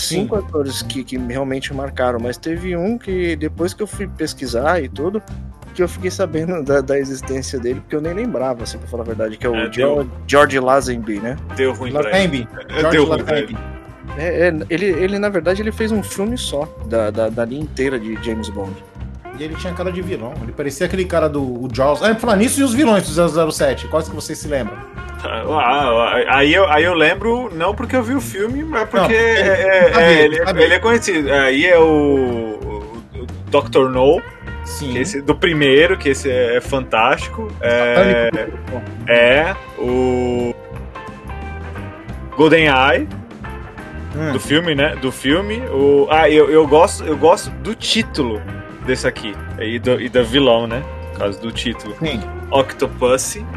Cinco 0.00 0.36
atores 0.36 0.82
que, 0.82 1.02
que 1.04 1.16
realmente 1.18 1.72
marcaram, 1.74 2.18
mas 2.20 2.36
teve 2.36 2.76
um 2.76 2.96
que 2.98 3.36
depois 3.36 3.74
que 3.74 3.82
eu 3.82 3.86
fui 3.86 4.06
pesquisar 4.06 4.82
e 4.82 4.88
tudo, 4.88 5.22
que 5.74 5.82
eu 5.82 5.88
fiquei 5.88 6.10
sabendo 6.10 6.62
da, 6.62 6.80
da 6.80 6.98
existência 6.98 7.58
dele, 7.58 7.80
porque 7.80 7.94
eu 7.96 8.00
nem 8.00 8.12
lembrava, 8.12 8.62
assim, 8.64 8.78
pra 8.78 8.88
falar 8.88 9.02
a 9.02 9.06
verdade, 9.06 9.36
que 9.36 9.46
é 9.46 9.48
o 9.48 9.54
É, 9.56 9.72
George, 9.72 10.10
George 10.26 10.58
Lazenby, 10.60 11.20
né? 11.20 11.36
Deu 11.56 11.72
ruim 11.72 11.92
pra 11.92 12.00
ele. 12.02 12.10
Lazenby. 12.10 12.48
É, 12.68 12.80
George 12.80 12.90
Deu 12.90 13.06
Lazenby. 13.06 13.32
ele. 13.32 13.56
É, 14.16 14.48
é, 14.48 14.54
ele, 14.70 14.86
ele, 14.86 15.18
na 15.18 15.28
verdade, 15.28 15.62
ele 15.62 15.70
fez 15.70 15.92
um 15.92 16.02
filme 16.02 16.36
só 16.36 16.64
da, 16.86 17.10
da, 17.10 17.28
da 17.28 17.44
linha 17.44 17.62
inteira 17.62 18.00
de 18.00 18.14
James 18.24 18.48
Bond. 18.48 18.72
E 19.38 19.44
ele 19.44 19.54
tinha 19.54 19.72
cara 19.72 19.92
de 19.92 20.02
vilão. 20.02 20.34
Ele 20.42 20.52
parecia 20.52 20.86
aquele 20.86 21.04
cara 21.04 21.28
do 21.28 21.40
o 21.42 21.68
Jaws. 21.72 22.02
Ah, 22.02 22.14
falar 22.16 22.36
nisso 22.36 22.60
e 22.60 22.64
os 22.64 22.74
vilões 22.74 23.08
do 23.08 23.50
007. 23.52 23.86
Quais 23.86 24.08
que 24.08 24.14
vocês 24.14 24.38
se 24.38 24.48
lembram? 24.48 24.76
Ah, 25.24 25.42
ah, 25.48 26.36
aí, 26.38 26.54
eu, 26.54 26.68
aí 26.68 26.84
eu 26.84 26.94
lembro, 26.94 27.50
não 27.54 27.74
porque 27.74 27.96
eu 27.96 28.02
vi 28.02 28.14
o 28.14 28.20
filme, 28.20 28.62
mas 28.62 28.88
porque 28.88 29.12
Não, 29.12 29.20
é, 29.20 29.42
ele- 29.42 29.66
é- 29.66 29.92
sabe, 29.92 30.04
é, 30.04 30.22
ele, 30.24 30.44
sabe. 30.44 30.62
ele 30.62 30.74
é 30.74 30.78
conhecido. 30.78 31.32
Aí 31.32 31.66
é 31.66 31.78
o, 31.78 32.58
o, 32.62 33.26
Dr. 33.50 33.88
No, 33.90 34.20
Sim. 34.64 34.96
esse, 34.98 35.20
do 35.20 35.34
primeiro, 35.34 35.96
que 35.96 36.10
esse 36.10 36.30
é 36.30 36.60
fantástico. 36.60 37.48
É, 37.60 38.30
é 39.08 39.56
o 39.78 40.54
Golden 42.36 42.66
Eye. 42.66 43.08
Hum. 44.16 44.32
do 44.32 44.40
filme, 44.40 44.74
né? 44.74 44.96
Do 44.96 45.12
filme. 45.12 45.58
O, 45.70 46.08
ah, 46.10 46.28
eu, 46.28 46.50
eu, 46.50 46.66
gosto, 46.66 47.04
eu 47.04 47.16
gosto 47.16 47.50
do 47.50 47.74
título 47.74 48.40
desse 48.88 49.06
aqui. 49.06 49.34
E, 49.60 49.78
do, 49.78 50.00
e 50.00 50.08
da 50.08 50.22
vilão, 50.22 50.66
né? 50.66 50.82
Por 51.12 51.18
causa 51.20 51.38
do 51.40 51.52
título. 51.52 51.94
Sim. 52.00 52.20
Octopussy. 52.50 53.44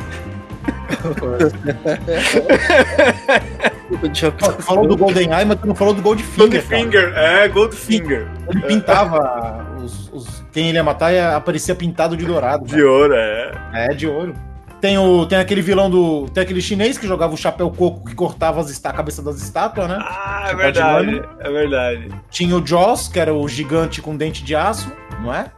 Ó, 4.42 4.52
Tu 4.52 4.62
falou 4.62 4.88
do 4.88 4.96
GoldenEye, 4.98 5.46
mas 5.46 5.60
tu 5.60 5.68
não 5.68 5.76
falou 5.76 5.94
do 5.94 6.02
Goldfinger. 6.02 6.64
cara. 6.68 6.84
Goldfinger, 6.84 7.14
é, 7.18 7.48
Goldfinger. 7.48 8.28
Ele 8.50 8.62
pintava 8.62 9.66
os, 9.84 10.10
os- 10.14 10.44
quem 10.52 10.70
ele 10.70 10.78
ia 10.78 10.84
matar 10.84 11.12
e 11.14 11.20
aparecia 11.20 11.76
pintado 11.76 12.16
de 12.16 12.26
dourado. 12.26 12.66
De 12.66 12.76
cara. 12.76 12.90
ouro, 12.90 13.14
é. 13.16 13.52
É, 13.74 13.88
de 13.90 14.08
ouro. 14.08 14.34
Tem, 14.80 14.98
o, 14.98 15.26
tem 15.28 15.38
aquele 15.38 15.62
vilão 15.62 15.90
do. 15.90 16.28
Tem 16.30 16.42
aquele 16.44 16.62
chinês 16.62 16.98
que 16.98 17.06
jogava 17.08 17.34
o 17.34 17.38
chapéu 17.38 17.70
coco 17.70 18.04
que 18.08 18.16
cortava 18.16 18.60
as 18.62 18.72
esta- 18.72 18.90
a 18.90 18.94
cabeça 18.94 19.22
das 19.22 19.40
estátuas, 19.42 19.88
né? 19.88 19.98
Ah, 20.02 20.46
é 20.50 20.56
verdade. 20.56 21.22
É 21.40 21.50
verdade. 21.52 22.10
Tinha 22.32 22.56
o 22.56 22.66
Joss, 22.66 23.08
que 23.12 23.20
era 23.20 23.34
o 23.34 23.48
gigante 23.48 24.02
com 24.02 24.16
dente 24.16 24.44
de 24.44 24.56
aço, 24.56 24.92
não 25.22 25.34
é? 25.34 25.52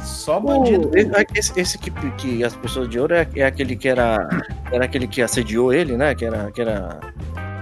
Só 0.00 0.40
bandido. 0.40 0.88
O- 0.88 0.92
esse, 1.34 1.58
esse 1.60 1.78
que, 1.78 1.90
que 2.12 2.42
as 2.42 2.54
pessoas 2.56 2.88
de 2.88 2.98
ouro 2.98 3.14
é, 3.14 3.26
é 3.36 3.44
aquele 3.44 3.76
que 3.76 3.88
era. 3.88 4.28
Era 4.72 4.84
aquele 4.84 5.06
que 5.06 5.20
assediou 5.20 5.72
ele, 5.72 5.96
né? 5.96 6.14
Que 6.14 6.24
era. 6.24 6.50
Que 6.50 6.62
era. 6.62 7.00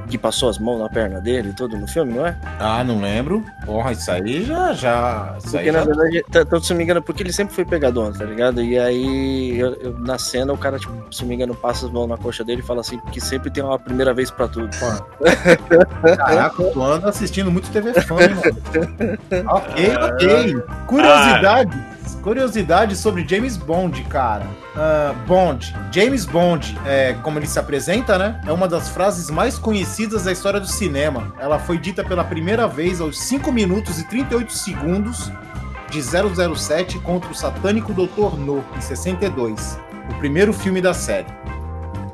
Que 0.08 0.16
passou 0.18 0.48
as 0.48 0.58
mãos 0.58 0.78
na 0.80 0.88
perna 0.88 1.20
dele 1.20 1.50
e 1.50 1.52
tudo 1.52 1.76
no 1.76 1.86
filme, 1.86 2.14
não 2.14 2.26
é? 2.26 2.36
Ah, 2.58 2.82
não 2.82 3.00
lembro. 3.00 3.44
Porra, 3.66 3.92
isso 3.92 4.10
aí 4.10 4.42
já. 4.44 4.72
já 4.72 5.34
isso 5.38 5.56
aí 5.56 5.64
Porque 5.64 5.72
na 5.72 5.78
já... 5.80 5.84
verdade, 5.84 6.24
tá- 6.46 6.60
se 6.60 6.70
não 6.70 6.78
me 6.78 6.84
engano, 6.84 7.02
porque 7.02 7.22
ele 7.22 7.32
sempre 7.32 7.54
foi 7.54 7.64
pegador, 7.64 8.16
tá 8.16 8.24
ligado? 8.24 8.62
E 8.62 8.78
aí, 8.78 9.58
eu- 9.58 9.74
eu- 9.74 9.98
na 9.98 10.18
cena, 10.18 10.52
o 10.52 10.58
cara, 10.58 10.78
tipo, 10.78 10.92
se 11.14 11.20
não 11.22 11.28
me 11.28 11.34
engano, 11.34 11.54
passa 11.54 11.86
as 11.86 11.92
mãos 11.92 12.06
na 12.08 12.16
coxa 12.16 12.42
dele 12.44 12.60
e 12.62 12.64
fala 12.64 12.80
assim, 12.80 12.98
que 13.12 13.20
sempre 13.20 13.50
tem 13.50 13.62
uma 13.62 13.78
primeira 13.78 14.14
vez 14.14 14.30
pra 14.30 14.48
tudo. 14.48 14.68
Caraca, 16.16 16.62
tu 16.72 16.82
anda 16.82 17.08
assistindo 17.08 17.50
muito 17.50 17.70
TV 17.70 17.92
Fã, 18.02 18.14
mano? 18.14 18.40
ok, 19.50 19.96
ok. 19.96 20.62
Curiosidades. 20.86 21.78
Curiosidades 22.22 22.98
sobre 22.98 23.26
James 23.26 23.56
Bond, 23.56 24.02
cara. 24.04 24.46
Ah, 24.76 25.14
Bond. 25.26 25.74
James 25.92 26.24
Bond, 26.24 26.76
é, 26.86 27.14
como 27.22 27.38
ele 27.38 27.46
se 27.46 27.58
apresenta, 27.58 28.18
né? 28.18 28.40
É 28.46 28.52
uma 28.52 28.66
das 28.66 28.88
frases 28.88 29.30
mais 29.30 29.58
conhecidas 29.98 30.22
da 30.22 30.30
história 30.30 30.60
do 30.60 30.68
cinema. 30.68 31.34
Ela 31.40 31.58
foi 31.58 31.76
dita 31.76 32.04
pela 32.04 32.22
primeira 32.22 32.68
vez 32.68 33.00
aos 33.00 33.18
5 33.18 33.50
minutos 33.50 33.98
e 33.98 34.04
38 34.04 34.52
segundos 34.52 35.32
de 35.90 36.00
007 36.00 37.00
contra 37.00 37.28
o 37.28 37.34
satânico 37.34 37.92
Dr. 37.92 38.38
No, 38.38 38.64
em 38.76 38.80
62. 38.80 39.78
O 40.08 40.14
primeiro 40.18 40.52
filme 40.52 40.80
da 40.80 40.94
série. 40.94 41.26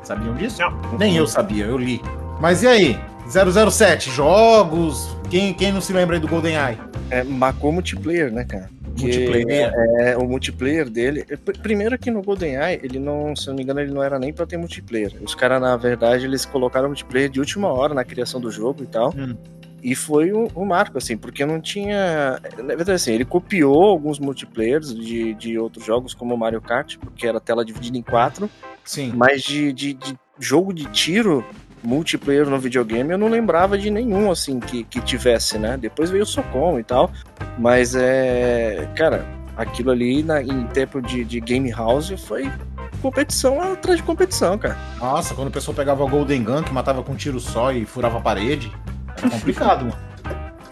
Sabiam 0.01 0.33
disso? 0.33 0.61
Não. 0.61 0.97
Nem 0.97 1.15
eu 1.15 1.27
sabia, 1.27 1.65
eu 1.65 1.77
li. 1.77 2.01
Mas 2.39 2.63
e 2.63 2.67
aí? 2.67 2.99
007, 3.27 4.11
jogos. 4.11 5.15
Quem, 5.29 5.53
quem 5.53 5.71
não 5.71 5.81
se 5.81 5.91
lembra 5.91 6.15
aí 6.15 6.19
do 6.19 6.27
GoldenEye? 6.27 6.77
É, 7.09 7.23
marcou 7.23 7.71
multiplayer, 7.71 8.31
né, 8.31 8.43
cara? 8.45 8.69
Multiplayer. 8.97 9.73
É, 9.99 10.15
o 10.17 10.25
multiplayer 10.25 10.89
dele. 10.89 11.25
é, 11.29 11.35
pr- 11.35 11.57
Primeiro 11.59 11.97
que 11.97 12.09
no 12.11 12.21
GoldenEye, 12.21 12.79
ele 12.83 12.99
não, 12.99 13.35
se 13.35 13.47
eu 13.47 13.51
não 13.51 13.57
me 13.57 13.63
engano, 13.63 13.79
ele 13.81 13.91
não 13.93 14.01
era 14.03 14.17
nem 14.19 14.31
pra 14.31 14.45
ter 14.45 14.57
multiplayer. 14.57 15.13
Os 15.21 15.35
caras, 15.35 15.59
na 15.61 15.75
verdade, 15.75 16.25
eles 16.25 16.45
colocaram 16.45 16.87
multiplayer 16.87 17.29
de 17.29 17.39
última 17.39 17.67
hora 17.67 17.93
na 17.93 18.03
criação 18.03 18.39
do 18.39 18.49
jogo 18.51 18.83
e 18.83 18.87
tal. 18.87 19.13
Hum. 19.17 19.35
E 19.83 19.93
foi 19.93 20.33
um, 20.33 20.47
um 20.55 20.65
marco, 20.65 20.97
assim, 20.97 21.15
porque 21.17 21.45
não 21.45 21.59
tinha. 21.61 22.39
Na 22.57 22.67
verdade, 22.75 22.93
assim, 22.93 23.11
ele 23.11 23.25
copiou 23.25 23.83
alguns 23.83 24.17
multiplayers 24.17 24.95
de, 24.95 25.33
de 25.35 25.59
outros 25.59 25.85
jogos, 25.85 26.13
como 26.13 26.33
o 26.33 26.37
Mario 26.37 26.59
Kart, 26.61 26.97
porque 26.97 27.27
era 27.27 27.39
tela 27.39 27.63
dividida 27.63 27.97
em 27.97 28.01
quatro. 28.01 28.49
Sim. 28.83 29.11
Mas 29.15 29.43
de, 29.43 29.71
de, 29.73 29.93
de 29.93 30.17
jogo 30.39 30.73
de 30.73 30.85
tiro 30.85 31.45
multiplayer 31.85 32.49
no 32.49 32.59
videogame 32.59 33.11
eu 33.11 33.17
não 33.17 33.27
lembrava 33.27 33.77
de 33.77 33.89
nenhum 33.89 34.31
assim 34.31 34.59
que, 34.59 34.83
que 34.83 34.99
tivesse, 35.01 35.57
né? 35.57 35.77
Depois 35.77 36.09
veio 36.09 36.23
o 36.23 36.25
Socom 36.25 36.79
e 36.79 36.83
tal, 36.83 37.11
mas 37.57 37.95
é. 37.95 38.89
Cara, 38.95 39.25
aquilo 39.55 39.91
ali 39.91 40.23
na, 40.23 40.41
em 40.41 40.65
tempo 40.67 41.01
de, 41.01 41.23
de 41.23 41.39
Game 41.39 41.69
House 41.71 42.13
foi 42.25 42.51
competição 43.01 43.61
atrás 43.61 43.97
de 43.97 44.03
competição, 44.03 44.57
cara. 44.57 44.77
Nossa, 44.99 45.33
quando 45.35 45.49
o 45.49 45.51
pessoal 45.51 45.75
pegava 45.75 46.03
o 46.03 46.07
Golden 46.07 46.43
Gun, 46.43 46.63
que 46.63 46.73
matava 46.73 47.03
com 47.03 47.13
um 47.13 47.15
tiro 47.15 47.39
só 47.39 47.71
e 47.71 47.85
furava 47.85 48.17
a 48.17 48.21
parede, 48.21 48.71
era 49.17 49.29
complicado, 49.29 49.85
mano. 49.85 49.97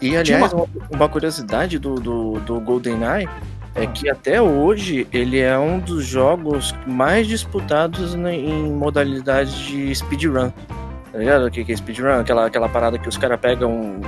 E 0.00 0.16
aliás, 0.16 0.52
uma, 0.52 0.66
uma 0.90 1.08
curiosidade 1.08 1.78
do, 1.78 1.94
do, 1.94 2.40
do 2.40 2.60
GoldenEye 2.60 3.28
é 3.74 3.86
que 3.86 4.08
até 4.08 4.40
hoje 4.40 5.06
ele 5.12 5.40
é 5.40 5.58
um 5.58 5.78
dos 5.78 6.04
jogos 6.04 6.74
mais 6.86 7.26
disputados 7.26 8.14
em 8.14 8.70
modalidade 8.70 9.66
de 9.66 9.94
speedrun. 9.94 10.50
Tá 11.14 11.20
ligado? 11.20 11.46
O 11.46 11.50
que 11.50 11.64
que 11.64 11.70
é 11.72 11.76
speedrun? 11.76 12.18
Aquela, 12.18 12.44
aquela 12.46 12.68
parada 12.68 12.98
que 12.98 13.08
os 13.08 13.16
caras 13.16 13.38
pegam. 13.38 13.70
um- 13.70 14.00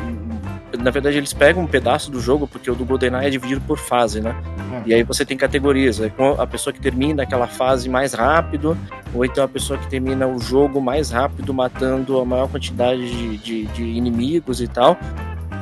Na 0.83 0.91
verdade, 0.91 1.17
eles 1.17 1.33
pegam 1.33 1.63
um 1.63 1.67
pedaço 1.67 2.11
do 2.11 2.19
jogo, 2.21 2.49
porque 2.49 2.69
o 2.69 2.75
do 2.75 2.85
GoldenEye 2.85 3.29
é 3.29 3.31
dividido 3.31 3.61
por 3.61 3.79
fase, 3.79 4.21
né? 4.21 4.35
Hum. 4.59 4.83
E 4.85 4.93
aí 4.93 5.05
você 5.05 5.25
tem 5.25 5.37
categorias. 5.37 6.01
É 6.01 6.11
a 6.37 6.47
pessoa 6.49 6.73
que 6.73 6.81
termina 6.81 7.23
aquela 7.23 7.47
fase 7.47 7.89
mais 7.89 8.13
rápido, 8.13 8.77
ou 9.15 9.25
então 9.25 9.45
a 9.45 9.49
pessoa 9.49 9.79
que 9.79 9.87
termina 9.89 10.27
o 10.27 10.41
jogo 10.41 10.81
mais 10.81 11.11
rápido, 11.13 11.55
matando 11.55 12.19
a 12.19 12.25
maior 12.25 12.49
quantidade 12.49 13.09
de, 13.09 13.37
de, 13.39 13.65
de 13.67 13.85
inimigos 13.85 14.61
e 14.61 14.67
tal. 14.67 14.99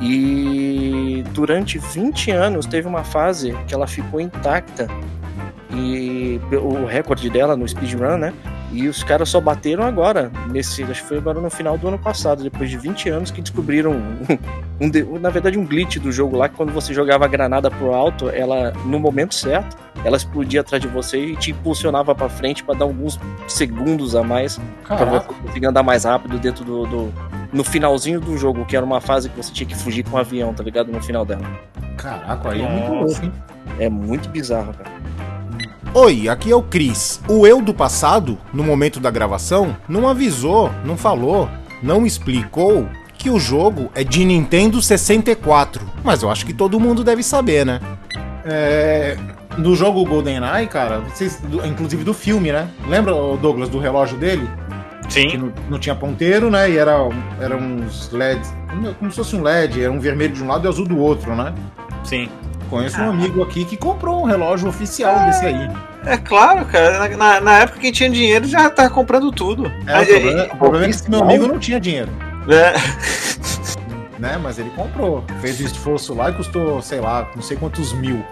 E 0.01 1.23
durante 1.31 1.77
20 1.77 2.31
anos 2.31 2.65
teve 2.65 2.87
uma 2.87 3.03
fase 3.03 3.55
que 3.67 3.73
ela 3.75 3.85
ficou 3.85 4.19
intacta. 4.19 4.87
E 5.71 6.39
o 6.51 6.85
recorde 6.85 7.29
dela 7.29 7.55
no 7.57 7.67
speedrun, 7.67 8.17
né? 8.17 8.33
E 8.71 8.87
os 8.87 9.03
caras 9.03 9.29
só 9.29 9.39
bateram 9.39 9.83
agora, 9.83 10.31
nesse, 10.51 10.83
acho 10.83 11.01
que 11.01 11.07
foi 11.07 11.17
agora 11.17 11.39
no 11.39 11.49
final 11.49 11.77
do 11.77 11.87
ano 11.87 11.97
passado, 11.99 12.43
depois 12.43 12.69
de 12.69 12.77
20 12.77 13.09
anos 13.09 13.31
que 13.31 13.41
descobriram 13.41 13.91
um, 14.79 15.15
um 15.15 15.19
na 15.19 15.29
verdade 15.29 15.57
um 15.57 15.65
glitch 15.65 15.97
do 15.97 16.11
jogo 16.11 16.35
lá, 16.37 16.49
que 16.49 16.55
quando 16.55 16.71
você 16.73 16.93
jogava 16.93 17.25
a 17.25 17.27
granada 17.27 17.71
pro 17.71 17.93
alto, 17.93 18.29
ela 18.29 18.71
no 18.85 18.99
momento 18.99 19.33
certo, 19.33 19.77
ela 20.03 20.17
explodia 20.17 20.61
atrás 20.61 20.81
de 20.81 20.87
você 20.89 21.17
e 21.17 21.35
te 21.35 21.51
impulsionava 21.51 22.13
pra 22.13 22.27
frente 22.27 22.63
pra 22.63 22.75
dar 22.75 22.85
alguns 22.85 23.19
segundos 23.47 24.15
a 24.15 24.23
mais 24.23 24.59
pra 24.85 24.97
Caraca. 24.97 25.33
você 25.33 25.41
conseguir 25.41 25.65
andar 25.67 25.83
mais 25.83 26.03
rápido 26.03 26.37
dentro 26.37 26.65
do, 26.65 26.85
do- 26.85 27.13
no 27.53 27.63
finalzinho 27.63 28.19
do 28.19 28.37
jogo, 28.37 28.65
que 28.65 28.75
era 28.75 28.85
uma 28.85 28.99
fase 28.99 29.29
que 29.29 29.37
você 29.37 29.53
tinha 29.53 29.67
que 29.67 29.75
fugir 29.75 30.03
com 30.03 30.17
um 30.17 30.19
avião, 30.19 30.53
tá 30.53 30.61
ligado? 30.63 30.91
No 30.91 31.01
final 31.01 31.23
dela. 31.23 31.43
Caraca, 31.95 32.49
aí 32.51 32.61
é 32.61 32.67
muito 32.67 32.93
Nossa. 32.93 33.21
louco, 33.21 33.25
hein? 33.25 33.31
É 33.79 33.89
muito 33.89 34.27
bizarro, 34.29 34.73
cara. 34.73 34.94
Oi, 35.95 36.27
aqui 36.27 36.51
é 36.51 36.55
o 36.55 36.61
Cris. 36.61 37.21
O 37.27 37.47
eu 37.47 37.61
do 37.61 37.73
passado, 37.73 38.37
no 38.53 38.63
momento 38.63 38.99
da 38.99 39.09
gravação, 39.09 39.75
não 39.87 40.07
avisou, 40.09 40.69
não 40.83 40.97
falou, 40.97 41.49
não 41.81 42.05
explicou 42.05 42.85
que 43.17 43.29
o 43.29 43.39
jogo 43.39 43.89
é 43.95 44.03
de 44.03 44.25
Nintendo 44.25 44.81
64. 44.81 45.81
Mas 46.03 46.21
eu 46.21 46.29
acho 46.29 46.45
que 46.45 46.53
todo 46.53 46.79
mundo 46.81 47.01
deve 47.03 47.23
saber, 47.23 47.65
né? 47.65 47.79
É. 48.43 49.17
No 49.57 49.73
jogo 49.73 50.03
GoldenEye, 50.03 50.67
cara, 50.67 50.99
vocês, 50.99 51.41
inclusive 51.65 52.03
do 52.03 52.13
filme, 52.13 52.51
né? 52.51 52.67
Lembra, 52.89 53.13
Douglas, 53.41 53.69
do 53.69 53.79
relógio 53.79 54.17
dele? 54.17 54.49
Que 55.07 55.13
Sim. 55.13 55.37
não, 55.37 55.53
não 55.69 55.79
tinha 55.79 55.95
ponteiro, 55.95 56.49
né? 56.51 56.69
E 56.69 56.77
era, 56.77 56.97
era 57.39 57.55
uns 57.55 58.11
LEDs, 58.11 58.53
como- 58.69 58.93
como 58.95 59.11
se 59.11 59.15
fosse 59.17 59.33
um 59.33 59.41
LED, 59.41 59.81
era 59.81 59.91
um 59.93 59.99
vermelho 59.99 60.33
de 60.33 60.43
um 60.43 60.47
lado 60.47 60.65
e 60.65 60.67
azul 60.67 60.85
do 60.85 60.97
outro, 60.99 61.33
né? 61.33 61.53
Sim. 62.03 62.27
Conheço 62.69 62.99
um 62.99 63.09
amigo 63.09 63.43
aqui 63.43 63.63
que 63.65 63.77
comprou 63.77 64.21
um 64.21 64.25
relógio 64.25 64.67
oficial 64.67 65.25
desse 65.25 65.45
aí. 65.45 65.69
É 66.05 66.17
claro, 66.17 66.65
cara. 66.65 67.07
Na, 67.15 67.39
na- 67.41 67.59
época 67.59 67.79
quem 67.79 67.91
tinha 67.91 68.09
dinheiro 68.09 68.45
já 68.47 68.69
tava 68.69 68.89
comprando 68.89 69.31
tudo. 69.31 69.71
É, 69.87 69.99
o, 70.01 70.05
problema, 70.05 70.43
o 70.53 70.57
problema 70.57 70.85
é 70.85 70.91
que 70.91 71.09
meu 71.09 71.23
amigo 71.23 71.47
não 71.47 71.59
tinha 71.59 71.79
dinheiro, 71.79 72.09
é, 72.49 72.73
né? 74.19 74.39
Mas 74.41 74.59
ele 74.59 74.69
comprou. 74.75 75.23
Fez 75.41 75.59
o 75.59 75.63
esforço 75.63 76.13
lá 76.13 76.29
e 76.29 76.33
custou, 76.33 76.81
sei 76.81 76.99
lá, 76.99 77.27
não 77.35 77.41
sei 77.41 77.57
quantos 77.57 77.93
mil. 77.93 78.23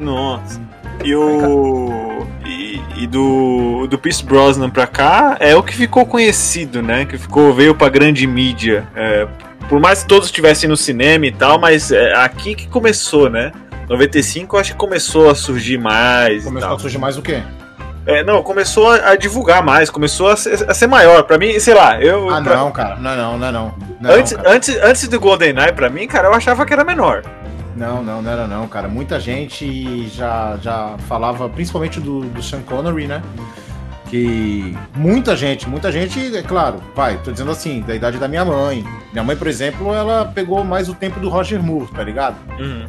Nossa. 0.00 0.60
E 1.04 1.14
o. 1.14 2.26
E, 2.44 2.80
e 2.96 3.06
do, 3.06 3.86
do 3.88 3.98
Pierce 3.98 4.24
Brosnan 4.24 4.70
pra 4.70 4.86
cá 4.86 5.36
é 5.40 5.54
o 5.54 5.62
que 5.62 5.74
ficou 5.74 6.04
conhecido, 6.06 6.82
né? 6.82 7.04
Que 7.04 7.16
ficou, 7.18 7.52
veio 7.54 7.74
pra 7.74 7.88
grande 7.88 8.26
mídia. 8.26 8.86
É, 8.94 9.26
por 9.72 9.80
mais 9.80 10.02
que 10.02 10.08
todos 10.10 10.28
estivessem 10.28 10.68
no 10.68 10.76
cinema 10.76 11.24
e 11.24 11.32
tal, 11.32 11.58
mas 11.58 11.90
é 11.90 12.14
aqui 12.14 12.54
que 12.54 12.68
começou, 12.68 13.30
né? 13.30 13.52
95 13.88 14.54
eu 14.54 14.60
acho 14.60 14.72
que 14.72 14.76
começou 14.76 15.30
a 15.30 15.34
surgir 15.34 15.78
mais. 15.78 16.44
Começou 16.44 16.74
a 16.74 16.78
surgir 16.78 16.98
mais 16.98 17.16
o 17.16 17.22
quê? 17.22 17.42
É, 18.04 18.22
não, 18.22 18.42
começou 18.42 18.90
a, 18.90 19.12
a 19.12 19.16
divulgar 19.16 19.62
mais, 19.62 19.88
começou 19.88 20.28
a 20.28 20.36
ser, 20.36 20.68
a 20.68 20.74
ser 20.74 20.86
maior. 20.88 21.22
Pra 21.22 21.38
mim, 21.38 21.58
sei 21.58 21.72
lá, 21.72 21.98
eu. 22.02 22.28
Ah, 22.28 22.42
pra- 22.42 22.56
não, 22.56 22.70
cara. 22.70 22.96
Não, 22.96 23.16
não, 23.16 23.38
não, 23.38 23.50
não. 23.52 23.74
Não, 23.98 24.10
antes, 24.10 24.34
cara. 24.34 24.50
antes, 24.52 24.76
antes 24.76 25.08
do 25.08 25.18
GoldenEye, 25.18 25.72
pra 25.72 25.88
mim, 25.88 26.06
cara, 26.06 26.28
eu 26.28 26.34
achava 26.34 26.66
que 26.66 26.72
era 26.74 26.84
menor. 26.84 27.22
não, 27.74 28.02
não, 28.02 28.20
não 28.20 28.30
era 28.30 28.46
não, 28.46 28.68
cara. 28.68 28.88
Muita 28.88 29.18
gente 29.18 30.06
já, 30.08 30.58
já 30.60 30.96
falava, 31.08 31.48
principalmente 31.48 31.98
do, 31.98 32.20
do 32.20 32.42
Sean 32.42 32.60
Connery, 32.60 33.06
né? 33.06 33.22
Que 34.12 34.76
muita 34.94 35.34
gente, 35.34 35.66
muita 35.66 35.90
gente, 35.90 36.36
é 36.36 36.42
claro, 36.42 36.82
vai, 36.94 37.16
tô 37.22 37.32
dizendo 37.32 37.50
assim, 37.50 37.80
da 37.80 37.94
idade 37.94 38.18
da 38.18 38.28
minha 38.28 38.44
mãe. 38.44 38.84
Minha 39.10 39.24
mãe, 39.24 39.34
por 39.34 39.46
exemplo, 39.46 39.94
ela 39.94 40.26
pegou 40.26 40.62
mais 40.62 40.86
o 40.90 40.94
tempo 40.94 41.18
do 41.18 41.30
Roger 41.30 41.62
Moore, 41.62 41.90
tá 41.90 42.04
ligado? 42.04 42.36
Uhum. 42.60 42.86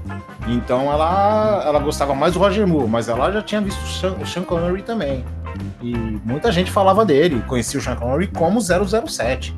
Então 0.50 0.92
ela, 0.92 1.64
ela 1.66 1.80
gostava 1.80 2.14
mais 2.14 2.34
do 2.34 2.40
Roger 2.40 2.68
Moore, 2.68 2.90
mas 2.90 3.08
ela 3.08 3.32
já 3.32 3.42
tinha 3.42 3.62
visto 3.62 3.82
o 3.82 3.88
Sean, 3.88 4.16
o 4.22 4.28
Sean 4.28 4.44
Connery 4.44 4.82
também. 4.82 5.24
E 5.82 5.96
muita 6.26 6.52
gente 6.52 6.70
falava 6.70 7.06
dele, 7.06 7.42
conhecia 7.48 7.80
o 7.80 7.82
Sean 7.82 7.96
Connery 7.96 8.28
como 8.28 8.60
007. 8.60 9.56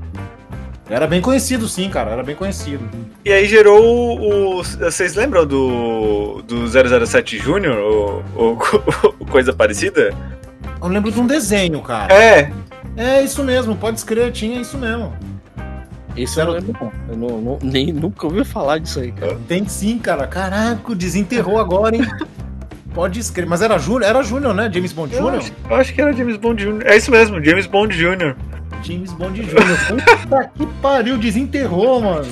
Era 0.87 1.07
bem 1.07 1.19
conhecido, 1.19 1.67
sim, 1.67 1.89
cara, 1.89 2.11
era 2.11 2.21
bem 2.21 2.35
conhecido. 2.35 2.87
E 3.23 3.33
aí 3.33 3.47
gerou 3.47 4.19
o. 4.19 4.63
vocês 4.63 5.15
lembram 5.15 5.47
do, 5.47 6.43
do 6.43 6.67
007 6.67 7.39
Júnior? 7.39 7.75
Ou, 7.75 8.23
ou 8.35 8.57
coisa 9.31 9.51
parecida? 9.51 10.13
Eu 10.81 10.87
lembro 10.87 11.11
de 11.11 11.19
um 11.19 11.27
desenho, 11.27 11.81
cara. 11.81 12.13
É, 12.13 12.51
É 12.97 13.21
isso 13.21 13.43
mesmo, 13.43 13.75
pode 13.75 13.97
escrever, 13.97 14.31
tinha 14.31 14.61
isso 14.61 14.77
mesmo. 14.77 15.13
Eu 16.15 16.21
não 16.21 16.27
Zero- 16.27 16.51
lembro, 16.53 16.73
não. 16.79 16.91
Eu 17.09 17.17
não, 17.17 17.41
não- 17.41 17.59
nem, 17.61 17.91
nunca 17.91 18.25
ouvi 18.25 18.45
falar 18.45 18.77
disso 18.79 19.01
aí, 19.01 19.11
cara. 19.11 19.37
Tem 19.49 19.67
sim, 19.67 19.99
cara. 19.99 20.25
Caraca, 20.27 20.95
desenterrou 20.95 21.59
agora, 21.59 21.95
hein? 21.95 22.03
Pode 22.93 23.19
escrever. 23.19 23.49
Mas 23.49 23.61
era 23.61 23.77
Júnior, 23.77 24.03
era 24.03 24.23
Júnior, 24.23 24.53
né? 24.53 24.69
James 24.71 24.93
Bond 24.93 25.13
eu 25.13 25.21
Júnior? 25.21 25.39
acho, 25.41 25.51
eu 25.69 25.75
acho 25.75 25.93
que 25.93 26.01
era 26.01 26.13
James 26.13 26.37
Bond 26.37 26.63
Jr. 26.63 26.85
É 26.85 26.95
isso 26.95 27.11
mesmo, 27.11 27.43
James 27.43 27.65
Bond 27.67 27.93
Jr. 27.97 28.33
James 28.81 29.11
Bond 29.11 29.41
Júnior. 29.43 29.77
Puta 29.89 30.49
que 30.55 30.65
pariu, 30.81 31.17
desenterrou, 31.17 32.01
mano. 32.01 32.25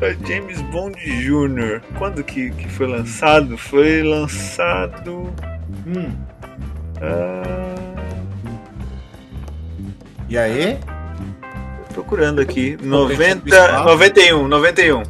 É 0.00 0.14
James 0.24 0.60
Bond 0.70 0.96
Jr. 1.00 1.80
Quando 1.98 2.22
que, 2.22 2.50
que 2.50 2.68
foi 2.68 2.86
lançado? 2.86 3.58
Foi 3.58 4.02
lançado. 4.04 5.32
Hum. 5.88 6.12
E 10.28 10.36
aí? 10.38 10.78
Procurando 11.92 12.40
aqui. 12.40 12.76
Não, 12.82 13.06
tem 13.08 13.16
90, 13.16 13.48
espaço. 13.48 13.84
91, 13.84 14.48
91. 14.48 15.02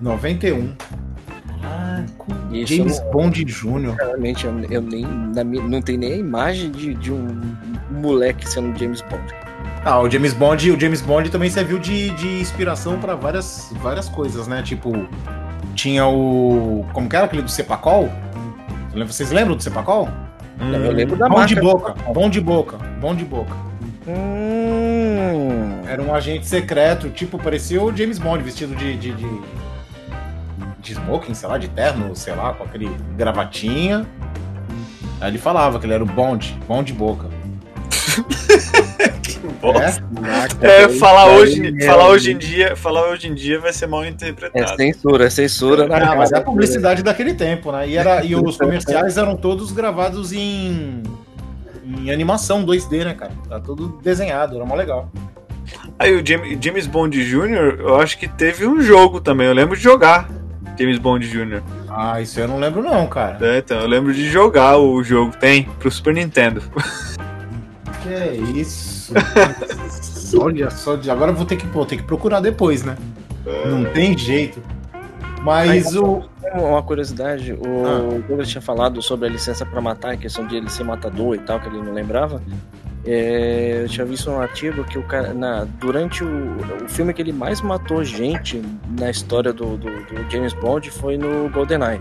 91. 0.00 0.72
Ah, 1.62 2.04
James 2.52 3.00
não- 3.00 3.10
Bond 3.10 3.44
Jr. 3.44 3.94
Realmente, 3.98 4.46
eu, 4.46 4.60
eu 4.70 4.82
nem, 4.82 5.04
na 5.04 5.42
não 5.44 5.80
tem 5.80 5.96
nem 5.96 6.12
a 6.12 6.16
imagem 6.16 6.70
de, 6.70 6.94
de 6.94 7.12
um 7.12 7.40
moleque 7.90 8.48
sendo 8.48 8.78
James 8.78 9.00
Bond. 9.02 9.22
Ah, 9.84 10.00
o 10.00 10.10
James 10.10 10.32
Bond, 10.34 10.70
o 10.72 10.78
James 10.80 11.00
Bond 11.00 11.30
também 11.30 11.48
serviu 11.48 11.78
de, 11.78 12.10
de 12.10 12.40
inspiração 12.40 12.98
pra 12.98 13.14
várias, 13.14 13.72
várias 13.80 14.08
coisas, 14.08 14.46
né? 14.46 14.62
Tipo, 14.62 15.06
tinha 15.74 16.06
o. 16.06 16.84
Como 16.92 17.08
que 17.08 17.16
era 17.16 17.24
aquele 17.26 17.42
do 17.42 17.50
Cepacol? 17.50 18.10
Vocês 19.06 19.30
lembram 19.30 19.56
do 19.56 19.62
Cepacol? 19.62 20.08
Eu 20.58 20.90
lembro 20.92 21.16
da 21.16 21.28
Bom 21.28 21.36
marca. 21.36 21.54
de 21.54 21.60
boca, 21.60 21.94
bom 22.12 22.28
de 22.30 22.40
boca, 22.40 22.78
bom 23.00 23.14
de 23.14 23.24
boca. 23.24 23.52
Hum, 24.08 24.45
Era 25.88 26.02
um 26.02 26.14
agente 26.14 26.46
secreto, 26.46 27.10
tipo, 27.10 27.38
parecia 27.38 27.82
o 27.82 27.94
James 27.96 28.18
Bond 28.18 28.42
vestido 28.42 28.74
de. 28.74 28.96
de, 28.96 29.12
de, 29.12 29.40
de 30.80 30.92
smoking, 30.92 31.34
sei 31.34 31.48
lá, 31.48 31.58
de 31.58 31.68
terno, 31.68 32.14
sei 32.14 32.34
lá, 32.34 32.52
com 32.52 32.64
aquele 32.64 32.88
gravatinha. 33.16 34.06
Aí 35.20 35.30
ele 35.30 35.38
falava 35.38 35.78
que 35.78 35.86
ele 35.86 35.94
era 35.94 36.02
o 36.02 36.06
Bond, 36.06 36.58
bom 36.66 36.82
de 36.82 36.92
boca. 36.92 37.28
Bosta. 39.60 40.02
É? 40.60 40.82
É, 40.82 40.88
falar 40.88 41.26
hoje, 41.28 41.62
Aí, 41.66 41.84
falar 41.84 42.04
é, 42.04 42.08
hoje 42.08 42.32
em 42.32 42.38
dia, 42.38 42.76
falar 42.76 43.08
hoje 43.10 43.28
em 43.28 43.34
dia 43.34 43.58
vai 43.58 43.72
ser 43.72 43.86
mal 43.86 44.04
É 44.04 44.08
interpretado. 44.08 44.76
censura, 44.76 45.26
é 45.26 45.30
censura. 45.30 45.86
na 45.86 46.12
Ah, 46.12 46.16
mas 46.16 46.32
é 46.32 46.38
a 46.38 46.40
publicidade 46.40 47.02
daquele 47.02 47.34
tempo, 47.34 47.72
né? 47.72 47.88
E, 47.88 47.96
era, 47.96 48.24
e 48.24 48.34
os 48.36 48.56
comerciais 48.56 49.16
eram 49.16 49.36
todos 49.36 49.72
gravados 49.72 50.32
em, 50.32 51.02
em 51.84 52.10
animação 52.10 52.64
2D, 52.64 53.04
né, 53.04 53.14
cara? 53.14 53.32
Tá 53.48 53.60
tudo 53.60 53.98
desenhado, 54.02 54.56
era 54.56 54.64
mó 54.64 54.74
legal. 54.74 55.10
Aí 55.98 56.14
o 56.14 56.22
James, 56.24 56.86
Bond 56.86 57.24
Jr., 57.24 57.76
eu 57.80 57.96
acho 57.96 58.18
que 58.18 58.28
teve 58.28 58.66
um 58.66 58.82
jogo 58.82 59.20
também. 59.20 59.46
Eu 59.46 59.54
lembro 59.54 59.76
de 59.76 59.82
jogar 59.82 60.28
James 60.78 60.98
Bond 60.98 61.26
Jr. 61.26 61.62
Ah, 61.88 62.20
isso 62.20 62.38
eu 62.38 62.46
não 62.46 62.58
lembro 62.58 62.82
não, 62.82 63.06
cara. 63.06 63.38
É, 63.40 63.58
então, 63.58 63.80
eu 63.80 63.86
lembro 63.86 64.12
de 64.12 64.28
jogar 64.28 64.76
o 64.76 65.02
jogo. 65.02 65.34
Tem, 65.38 65.64
pro 65.64 65.90
Super 65.90 66.12
Nintendo. 66.14 66.62
Que 68.02 68.08
é 68.12 68.34
isso? 68.34 69.14
Olha 70.38 70.68
só, 70.70 70.98
agora 71.10 71.30
eu 71.30 71.34
vou 71.34 71.46
ter 71.46 71.56
que, 71.56 71.66
pô, 71.66 71.86
ter 71.86 71.96
que 71.96 72.02
procurar 72.02 72.40
depois, 72.40 72.82
né? 72.82 72.96
Não 73.64 73.84
tem 73.92 74.16
jeito. 74.18 74.60
Mas 75.42 75.94
o. 75.96 76.24
Uma 76.54 76.82
curiosidade, 76.82 77.52
o 77.52 77.84
Ah. 77.86 78.20
Douglas 78.26 78.48
tinha 78.48 78.62
falado 78.62 79.00
sobre 79.02 79.26
a 79.28 79.30
licença 79.30 79.64
pra 79.66 79.80
matar, 79.80 80.12
a 80.12 80.16
questão 80.16 80.46
de 80.46 80.56
ele 80.56 80.68
ser 80.70 80.84
matador 80.84 81.34
e 81.34 81.38
tal, 81.38 81.58
que 81.60 81.68
ele 81.68 81.82
não 81.82 81.92
lembrava. 81.92 82.40
É, 83.06 83.80
eu 83.84 83.88
tinha 83.88 84.04
visto 84.04 84.30
um 84.30 84.40
artigo 84.40 84.82
que 84.84 84.98
o 84.98 85.02
cara, 85.02 85.32
na, 85.32 85.64
durante 85.78 86.24
o, 86.24 86.56
o 86.84 86.88
filme 86.88 87.12
que 87.14 87.22
ele 87.22 87.32
mais 87.32 87.60
matou 87.60 88.02
gente 88.02 88.60
na 88.98 89.10
história 89.10 89.52
do, 89.52 89.76
do, 89.76 89.88
do 89.90 90.30
James 90.30 90.52
Bond 90.54 90.90
foi 90.90 91.16
no 91.16 91.48
GoldenEye. 91.50 92.00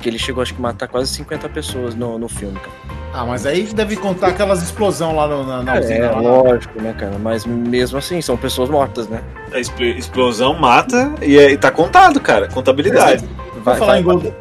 Que 0.00 0.08
ele 0.08 0.18
chegou, 0.18 0.42
acho 0.42 0.54
que, 0.54 0.60
a 0.60 0.62
matar 0.62 0.86
quase 0.86 1.08
50 1.12 1.48
pessoas 1.48 1.94
no, 1.96 2.18
no 2.18 2.28
filme, 2.28 2.54
cara. 2.60 2.98
Ah, 3.12 3.24
mas 3.24 3.46
aí 3.46 3.64
deve 3.64 3.96
contar 3.96 4.28
aquelas 4.28 4.62
explosão 4.62 5.16
lá 5.16 5.26
no- 5.26 5.44
na, 5.44 5.62
na 5.62 5.80
usina. 5.80 6.04
É, 6.06 6.10
lá. 6.10 6.20
lógico, 6.20 6.80
né, 6.80 6.94
cara? 6.96 7.18
Mas 7.18 7.44
mesmo 7.44 7.98
assim, 7.98 8.20
são 8.20 8.36
pessoas 8.36 8.68
mortas, 8.68 9.08
né? 9.08 9.22
A 9.52 9.58
expl- 9.58 9.82
explosão 9.96 10.54
mata 10.54 11.10
e, 11.22 11.36
é, 11.36 11.50
e 11.50 11.56
tá 11.56 11.70
contado, 11.70 12.20
cara. 12.20 12.46
Contabilidade. 12.48 13.24
Por 13.64 13.74
falar, 13.76 13.98
em 13.98 14.02
Golden... 14.04 14.32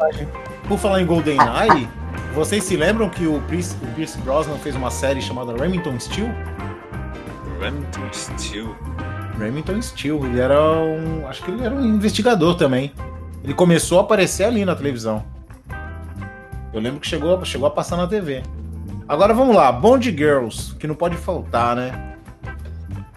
Por 0.67 0.77
falar 0.77 1.01
em 1.01 1.05
GoldenEye, 1.05 1.87
vocês 2.37 2.63
se 2.63 2.77
lembram 2.77 3.09
que 3.09 3.25
o 3.25 3.41
Pierce, 3.41 3.75
o 3.81 3.87
Pierce 3.95 4.17
Brosnan 4.19 4.57
fez 4.59 4.75
uma 4.75 4.91
série 4.91 5.19
chamada 5.21 5.53
Remington 5.53 5.99
Steel? 5.99 6.27
Remington 7.59 8.13
Steel. 8.13 8.75
Remington 9.39 9.81
Steel, 9.81 10.23
ele 10.23 10.39
era 10.39 10.61
um. 10.61 11.27
Acho 11.27 11.43
que 11.43 11.49
ele 11.49 11.63
era 11.63 11.73
um 11.73 11.83
investigador 11.83 12.55
também. 12.55 12.93
Ele 13.43 13.55
começou 13.55 13.97
a 13.97 14.01
aparecer 14.01 14.43
ali 14.43 14.63
na 14.65 14.75
televisão. 14.75 15.25
Eu 16.71 16.79
lembro 16.79 16.99
que 16.99 17.07
chegou, 17.07 17.43
chegou 17.43 17.67
a 17.67 17.71
passar 17.71 17.97
na 17.97 18.05
TV. 18.05 18.43
Agora 19.07 19.33
vamos 19.33 19.55
lá, 19.55 19.71
Bond 19.71 20.11
Girls, 20.11 20.75
que 20.75 20.85
não 20.85 20.93
pode 20.93 21.15
faltar, 21.17 21.75
né? 21.75 22.17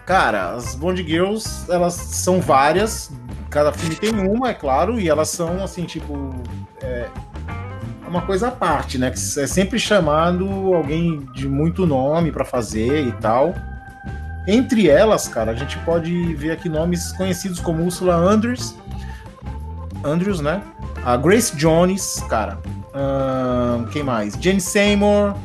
Cara, 0.05 0.53
as 0.53 0.73
Bond 0.73 1.03
Girls, 1.03 1.71
elas 1.71 1.93
são 1.93 2.41
várias. 2.41 3.11
Cada 3.51 3.71
filme 3.71 3.95
tem 3.95 4.11
uma, 4.11 4.49
é 4.49 4.53
claro, 4.55 4.99
e 4.99 5.07
elas 5.07 5.29
são 5.29 5.63
assim, 5.63 5.83
tipo. 5.83 6.33
É 6.81 7.07
uma 8.11 8.21
coisa 8.21 8.49
à 8.49 8.51
parte, 8.51 8.97
né? 8.97 9.09
Que 9.09 9.17
é 9.39 9.47
sempre 9.47 9.79
chamado 9.79 10.45
alguém 10.73 11.25
de 11.33 11.47
muito 11.47 11.87
nome 11.87 12.31
pra 12.31 12.43
fazer 12.43 13.07
e 13.07 13.11
tal. 13.13 13.55
Entre 14.45 14.89
elas, 14.89 15.27
cara, 15.27 15.51
a 15.51 15.55
gente 15.55 15.77
pode 15.79 16.35
ver 16.35 16.51
aqui 16.51 16.67
nomes 16.67 17.11
conhecidos 17.13 17.59
como 17.59 17.83
Ursula 17.83 18.15
Andrews, 18.15 18.75
Andrews, 20.03 20.41
né? 20.41 20.61
A 21.05 21.15
Grace 21.15 21.55
Jones, 21.55 22.23
cara. 22.29 22.59
Ahn, 22.93 23.85
quem 23.91 24.03
mais? 24.03 24.33
Jane 24.39 24.59
Seymour, 24.59 25.35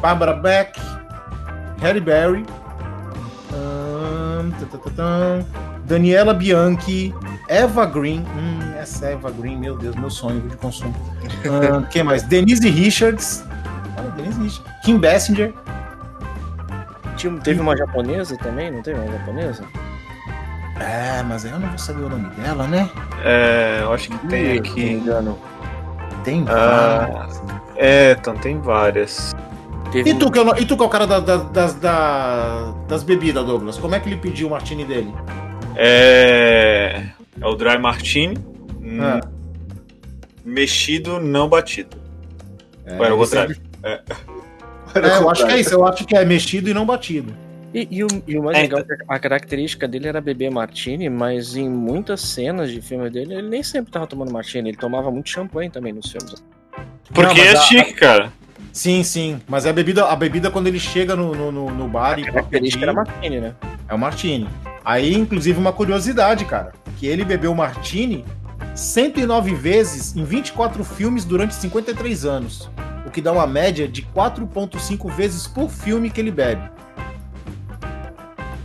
Barbara 0.00 0.32
Beck, 0.32 0.80
Harry 1.80 2.00
Berry, 2.00 2.44
tá, 4.96 5.44
Daniela 5.86 6.34
Bianchi, 6.34 7.14
Eva 7.48 7.86
Green. 7.86 8.20
Hum, 8.36 8.58
essa 8.78 9.06
Eva 9.06 9.30
Green, 9.30 9.56
meu 9.56 9.76
Deus, 9.76 9.94
meu 9.96 10.10
sonho 10.10 10.40
de 10.40 10.56
consumo. 10.56 10.94
Ahn, 11.44 11.84
quem 11.90 12.02
mais? 12.02 12.22
Denise 12.24 12.68
Richards. 12.68 13.44
Ah, 13.96 14.02
Denise 14.16 14.40
Richards. 14.40 14.72
Kim 14.84 14.98
Basinger. 14.98 15.52
Tinha- 17.16 17.38
Teve 17.40 17.60
uma 17.60 17.76
japonesa 17.76 18.36
também, 18.36 18.70
não 18.70 18.82
teve 18.82 18.98
uma 19.00 19.10
japonesa? 19.10 19.64
É, 20.78 21.22
mas 21.22 21.44
aí 21.46 21.52
eu 21.52 21.58
não 21.58 21.68
vou 21.68 21.78
saber 21.78 22.02
o 22.02 22.08
nome 22.10 22.28
dela, 22.30 22.66
né? 22.66 22.90
É, 23.24 23.78
eu 23.82 23.92
acho 23.94 24.10
que 24.10 24.18
tem 24.26 24.44
não 24.44 24.50
me 24.52 24.58
aqui. 24.58 24.90
engano. 24.92 25.38
Tem 26.24 26.44
Ah. 26.48 27.08
várias. 27.10 27.42
É, 27.76 28.16
então 28.20 28.34
tem 28.36 28.60
várias. 28.60 29.34
Teve 29.92 30.10
E 30.10 30.14
tu, 30.14 30.30
que 30.30 30.38
é 30.38 30.42
o, 30.42 30.56
e 30.58 30.66
tu 30.66 30.76
que 30.76 30.82
é 30.82 30.86
o 30.86 30.88
cara 30.88 31.06
da- 31.06 31.20
da- 31.20 31.36
das, 31.36 31.74
da- 31.74 32.74
das 32.88 33.02
bebidas, 33.04 33.46
Douglas? 33.46 33.78
Como 33.78 33.94
é 33.94 34.00
que 34.00 34.08
ele 34.08 34.16
pediu 34.16 34.48
o 34.48 34.50
martini 34.50 34.84
dele? 34.84 35.14
É. 35.76 37.04
É 37.40 37.46
o 37.46 37.54
Dry 37.54 37.78
Martini. 37.78 38.36
hum, 38.82 38.98
Ah. 39.02 39.20
Mexido, 40.44 41.18
não 41.20 41.48
batido. 41.48 41.96
É, 42.84 42.96
Ou 42.96 43.04
era 43.04 43.14
o 43.14 43.18
ele 43.18 43.24
contrário? 43.24 43.54
sempre- 43.54 43.70
É. 43.82 44.02
É, 44.94 45.18
eu 45.18 45.28
acho 45.30 45.44
que 45.46 45.52
é 45.52 45.60
isso. 45.60 45.74
Eu 45.74 45.86
acho 45.86 46.04
que 46.06 46.16
é 46.16 46.24
mexido 46.24 46.70
e 46.70 46.74
não 46.74 46.86
batido. 46.86 47.34
E, 47.74 47.86
e 47.90 48.04
o, 48.04 48.06
e 48.26 48.38
o 48.38 48.42
mais 48.44 48.56
É, 48.56 48.62
legal 48.62 48.80
é 48.80 48.82
que 48.84 48.94
a 49.08 49.18
característica 49.18 49.86
dele 49.86 50.08
era 50.08 50.20
beber 50.20 50.50
martini, 50.50 51.10
mas 51.10 51.56
em 51.56 51.68
muitas 51.68 52.20
cenas 52.22 52.70
de 52.70 52.80
filme 52.80 53.10
dele, 53.10 53.34
ele 53.34 53.48
nem 53.48 53.62
sempre 53.62 53.90
tava 53.92 54.06
tomando 54.06 54.32
martini, 54.32 54.70
ele 54.70 54.78
tomava 54.78 55.10
muito 55.10 55.28
champanhe 55.28 55.68
também 55.68 55.92
nos 55.92 56.10
filmes. 56.10 56.42
Porque 57.12 57.34
Não, 57.34 57.44
é 57.44 57.50
a- 57.52 57.60
chique, 57.62 57.92
cara. 57.94 58.32
Sim, 58.76 59.02
sim. 59.02 59.40
Mas 59.48 59.64
a 59.64 59.72
bebida, 59.72 60.04
a 60.04 60.14
bebida 60.14 60.50
quando 60.50 60.66
ele 60.66 60.78
chega 60.78 61.16
no, 61.16 61.34
no, 61.50 61.70
no- 61.70 61.88
bar 61.88 62.18
e 62.18 62.24
A 62.24 62.26
característica 62.30 62.84
era 62.84 62.92
martini, 62.92 63.40
né? 63.40 63.54
é 63.88 63.94
o 63.94 63.98
martini. 63.98 64.46
Aí, 64.84 65.14
inclusive, 65.14 65.58
uma 65.58 65.72
curiosidade, 65.72 66.44
cara. 66.44 66.72
Que 66.98 67.06
ele 67.06 67.24
bebeu 67.24 67.52
o 67.52 67.56
martini 67.56 68.22
109 68.74 69.54
vezes 69.54 70.14
em 70.14 70.24
24 70.24 70.84
filmes 70.84 71.24
durante 71.24 71.54
53 71.54 72.26
anos. 72.26 72.70
O 73.06 73.10
que 73.10 73.22
dá 73.22 73.32
uma 73.32 73.46
média 73.46 73.88
de 73.88 74.02
4,5 74.02 75.10
vezes 75.10 75.46
por 75.46 75.70
filme 75.70 76.10
que 76.10 76.20
ele 76.20 76.30
bebe. 76.30 76.68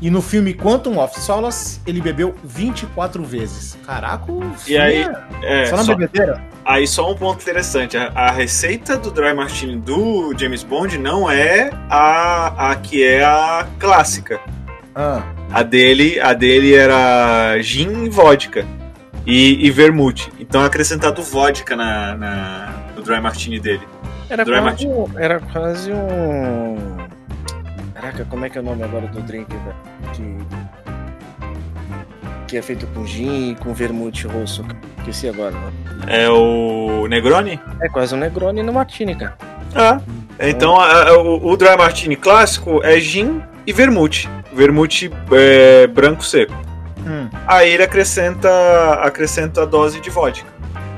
E 0.01 0.09
no 0.09 0.19
filme 0.21 0.53
Quantum 0.53 0.97
of 0.97 1.19
Solace, 1.19 1.79
ele 1.85 2.01
bebeu 2.01 2.33
24 2.43 3.23
vezes. 3.23 3.77
Caraca, 3.85 4.31
o 4.31 4.41
E 4.67 4.75
aí, 4.77 5.07
é, 5.43 5.61
é 5.61 5.65
só 5.67 5.77
na 5.77 5.83
só- 5.83 5.95
bebedeira? 5.95 6.41
aí 6.65 6.87
só 6.87 7.11
um 7.11 7.15
ponto 7.15 7.39
interessante. 7.41 7.95
A, 7.97 8.07
a 8.15 8.31
receita 8.31 8.97
do 8.97 9.11
Dry 9.11 9.33
Martini 9.33 9.77
do 9.77 10.33
James 10.37 10.63
Bond 10.63 10.97
não 10.97 11.29
é 11.29 11.69
a, 11.89 12.71
a 12.71 12.75
que 12.77 13.03
é 13.05 13.23
a 13.23 13.67
clássica. 13.79 14.39
Ah, 14.95 15.21
A 15.51 15.61
dele, 15.63 16.19
a 16.19 16.33
dele 16.33 16.73
era 16.73 17.57
gin 17.61 18.05
e 18.05 18.09
vodka. 18.09 18.65
E, 19.23 19.67
e 19.67 19.69
vermute. 19.69 20.31
Então 20.39 20.63
é 20.63 20.65
acrescentado 20.65 21.21
vodka 21.21 21.75
na, 21.75 22.15
na, 22.15 22.73
no 22.95 23.03
Dry 23.03 23.21
Martini 23.21 23.59
dele. 23.59 23.87
Era 24.27 24.43
quase, 24.45 24.87
um, 24.87 25.05
era 25.19 25.39
quase 25.39 25.91
um. 25.91 26.90
Caraca, 28.12 28.26
como 28.30 28.45
é 28.45 28.50
que 28.50 28.58
é 28.58 28.62
o 28.62 28.63
nome 28.63 28.84
agora 28.84 29.08
do 29.08 29.21
drink, 29.21 29.47
velho? 29.50 29.76
Que. 30.13 30.38
Que 32.47 32.58
é 32.58 32.62
feito 32.62 32.86
com 32.88 33.06
gin 33.06 33.52
e 33.52 33.56
com 33.56 33.74
vermute 33.74 34.28
rosso. 34.28 34.65
Esqueci 34.97 35.30
agora, 35.30 35.52
né? 35.52 35.71
É 36.08 36.30
o 36.30 37.08
Negroni? 37.08 37.60
É 37.82 37.88
quase 37.88 38.13
um 38.13 38.17
Negroni 38.17 38.62
no 38.62 38.74
Martini, 38.74 39.15
cara. 39.15 39.38
Ah. 39.74 40.02
Então 40.39 40.76
a- 40.80 41.04
a- 41.10 41.17
o, 41.17 41.47
o 41.52 41.56
Dry 41.58 41.78
Martini 41.78 42.15
clássico 42.17 42.84
é 42.84 43.00
gin 43.00 43.41
e 43.65 43.71
vermute. 43.71 44.30
Vermute 44.54 45.10
é, 45.32 45.88
branco 45.88 46.26
seco. 46.26 46.54
hum. 47.08 47.30
Aí 47.47 47.71
ele 47.71 47.84
acrescenta, 47.84 48.50
acrescenta 49.02 49.62
a 49.62 49.65
dose 49.65 50.02
de 50.02 50.10
vodka. 50.10 50.50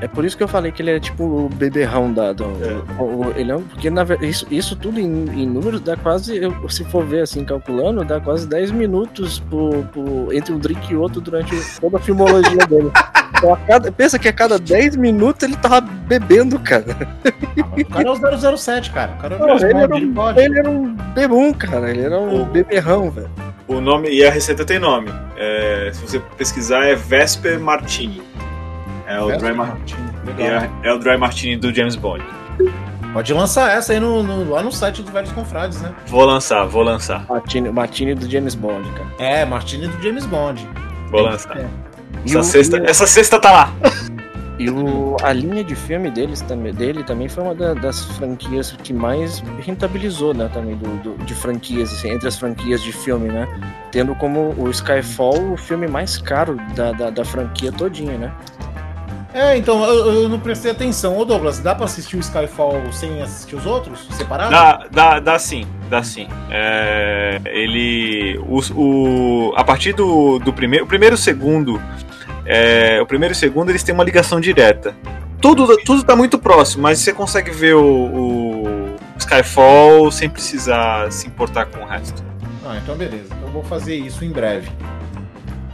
É 0.04 0.08
por 0.08 0.22
isso 0.24 0.36
que 0.36 0.42
eu 0.42 0.48
falei 0.48 0.70
que 0.70 0.82
ele 0.82 0.90
é 0.90 1.00
tipo 1.00 1.24
o 1.24 1.48
beberrão 1.48 2.12
da. 2.12 2.32
Do, 2.34 2.44
É. 2.44 3.02
o- 3.02 3.32
ele 3.36 3.50
é 3.50 3.56
um- 3.56 3.62
porque 3.62 3.88
na 3.88 4.04
isso, 4.20 4.46
isso 4.50 4.76
tudo 4.76 5.00
em, 5.00 5.04
em 5.30 5.46
números 5.46 5.80
dá 5.80 5.96
quase, 5.96 6.36
eu- 6.36 6.68
se 6.68 6.84
for 6.84 7.04
ver 7.06 7.22
assim, 7.22 7.42
calculando, 7.44 8.04
dá 8.04 8.20
quase 8.20 8.46
10 8.46 8.70
minutos 8.70 9.42
entre 10.32 10.52
um 10.52 10.58
drink 10.58 10.92
e 10.92 10.96
outro 10.96 11.20
durante 11.22 11.54
toda 11.80 11.96
a 11.96 12.00
filmologia 12.00 12.66
dele. 12.68 12.90
Então, 13.36 13.52
a 13.52 13.56
cada- 13.56 13.92
pensa 13.92 14.16
que 14.18 14.28
a 14.28 14.32
cada 14.32 14.58
10 14.58 14.94
minutos 14.96 15.42
ele 15.42 15.56
tava 15.56 15.80
bebendo, 15.80 16.58
cara. 16.60 16.84
O 17.76 17.84
cara 17.84 18.08
é 18.08 18.10
o 18.10 18.56
007, 18.56 18.90
cara. 18.90 19.12
O 19.12 19.16
cara 19.20 19.34
é 19.34 19.38
o 19.38 19.46
Não, 19.46 19.56
ele, 19.56 19.64
era 19.78 19.94
um, 19.96 20.38
ele 20.38 20.58
era 20.60 20.70
um 20.70 20.94
bebum, 21.14 21.52
cara. 21.52 21.90
Ele 21.90 22.00
era 22.02 22.18
um 22.18 22.42
O- 22.42 22.44
beberrão, 22.46 23.10
velho. 23.10 23.28
O 23.66 23.80
nome 23.80 24.08
e 24.08 24.24
a 24.24 24.30
receita 24.30 24.64
tem 24.64 24.78
nome. 24.78 25.10
É, 25.36 25.90
se 25.92 26.00
você 26.06 26.20
pesquisar 26.38 26.86
é 26.86 26.94
Vesper 26.94 27.58
Martini. 27.58 28.22
É 29.06 29.20
o, 29.20 29.36
dry, 29.36 29.52
mar- 29.52 29.76
Legal. 30.24 30.46
é, 30.46 30.70
é 30.82 30.92
o 30.92 30.98
Dry 30.98 31.16
Martini 31.18 31.56
do 31.56 31.72
James 31.74 31.94
Bond. 31.96 32.24
Pode 33.12 33.32
lançar 33.32 33.70
essa 33.70 33.92
aí 33.92 34.00
no, 34.00 34.22
no- 34.22 34.50
lá 34.50 34.62
no 34.62 34.72
site 34.72 35.02
do 35.02 35.12
Velhos 35.12 35.30
Confrades, 35.32 35.80
né? 35.80 35.92
Vou 36.06 36.24
lançar, 36.24 36.64
vou 36.64 36.82
lançar, 36.82 37.24
Martini, 37.28 37.70
Martini 37.70 38.14
do 38.14 38.28
James 38.28 38.54
Bond, 38.54 38.88
cara. 38.90 39.08
É, 39.18 39.44
Martini 39.44 39.86
do 39.88 40.02
James 40.02 40.26
Bond. 40.26 40.66
vou 41.10 41.20
lançar. 41.22 41.56
É. 41.58 41.66
Essa 42.26 42.38
o- 42.40 42.42
sexta, 42.42 42.76
o- 42.80 42.84
essa 42.86 43.06
sexta 43.06 43.38
tá 43.38 43.52
lá. 43.52 43.72
E 44.58 44.70
o, 44.70 45.16
a 45.22 45.32
linha 45.32 45.64
de 45.64 45.74
filme 45.74 46.10
deles, 46.10 46.40
também, 46.40 46.72
dele 46.72 47.02
também 47.02 47.28
foi 47.28 47.42
uma 47.42 47.54
da- 47.56 47.74
das 47.74 48.04
franquias 48.16 48.70
que 48.82 48.92
mais 48.92 49.42
rentabilizou, 49.60 50.32
né? 50.32 50.48
Também 50.52 50.76
do, 50.76 50.88
do- 51.02 51.24
de 51.24 51.34
franquias, 51.34 51.92
assim, 51.92 52.10
entre 52.12 52.28
as 52.28 52.36
franquias 52.38 52.80
de 52.82 52.92
filme, 52.92 53.28
né? 53.28 53.48
Tendo 53.90 54.14
como 54.14 54.54
o 54.56 54.70
Skyfall 54.70 55.52
o 55.52 55.56
filme 55.56 55.86
mais 55.88 56.18
caro 56.18 56.56
da, 56.76 56.92
da, 56.92 57.10
da 57.10 57.24
franquia 57.24 57.70
todinha, 57.72 58.16
né? 58.16 58.32
É, 59.34 59.56
então, 59.56 59.84
eu, 59.84 60.22
eu 60.22 60.28
não 60.28 60.38
prestei 60.38 60.70
atenção. 60.70 61.18
Ô 61.18 61.24
Douglas, 61.24 61.58
dá 61.58 61.74
pra 61.74 61.86
assistir 61.86 62.16
o 62.16 62.20
Skyfall 62.20 62.80
sem 62.92 63.20
assistir 63.20 63.56
os 63.56 63.66
outros? 63.66 64.06
Separado? 64.12 64.50
Dá, 64.52 64.86
dá, 64.92 65.18
dá 65.20 65.38
sim, 65.40 65.66
dá 65.90 66.04
sim. 66.04 66.28
É, 66.50 67.40
ele. 67.46 68.38
O, 68.46 68.60
o- 68.80 69.52
a 69.56 69.64
partir 69.64 69.92
do, 69.92 70.38
do 70.38 70.52
primeiro. 70.52 70.84
O 70.84 70.88
primeiro 70.88 71.14
e 71.14 71.18
o 71.18 71.18
segundo. 71.18 71.82
é, 72.46 73.00
o 73.02 73.06
primeiro 73.06 73.32
e 73.32 73.36
o 73.36 73.38
segundo 73.38 73.70
eles 73.70 73.82
têm 73.82 73.92
uma 73.92 74.04
ligação 74.04 74.38
direta. 74.40 74.94
Tudo, 75.40 75.76
tudo 75.84 76.04
tá 76.04 76.14
muito 76.14 76.38
próximo, 76.38 76.84
mas 76.84 77.00
você 77.00 77.12
consegue 77.12 77.50
ver 77.50 77.74
o, 77.74 77.82
o 77.84 78.96
Skyfall 79.18 80.10
sem 80.12 80.30
precisar 80.30 81.10
se 81.12 81.26
importar 81.26 81.66
com 81.66 81.80
o 81.80 81.86
resto. 81.86 82.22
Ah, 82.64 82.78
então 82.82 82.94
beleza. 82.94 83.34
Eu 83.42 83.48
vou 83.48 83.62
fazer 83.64 83.96
isso 83.96 84.24
em 84.24 84.30
breve. 84.30 84.70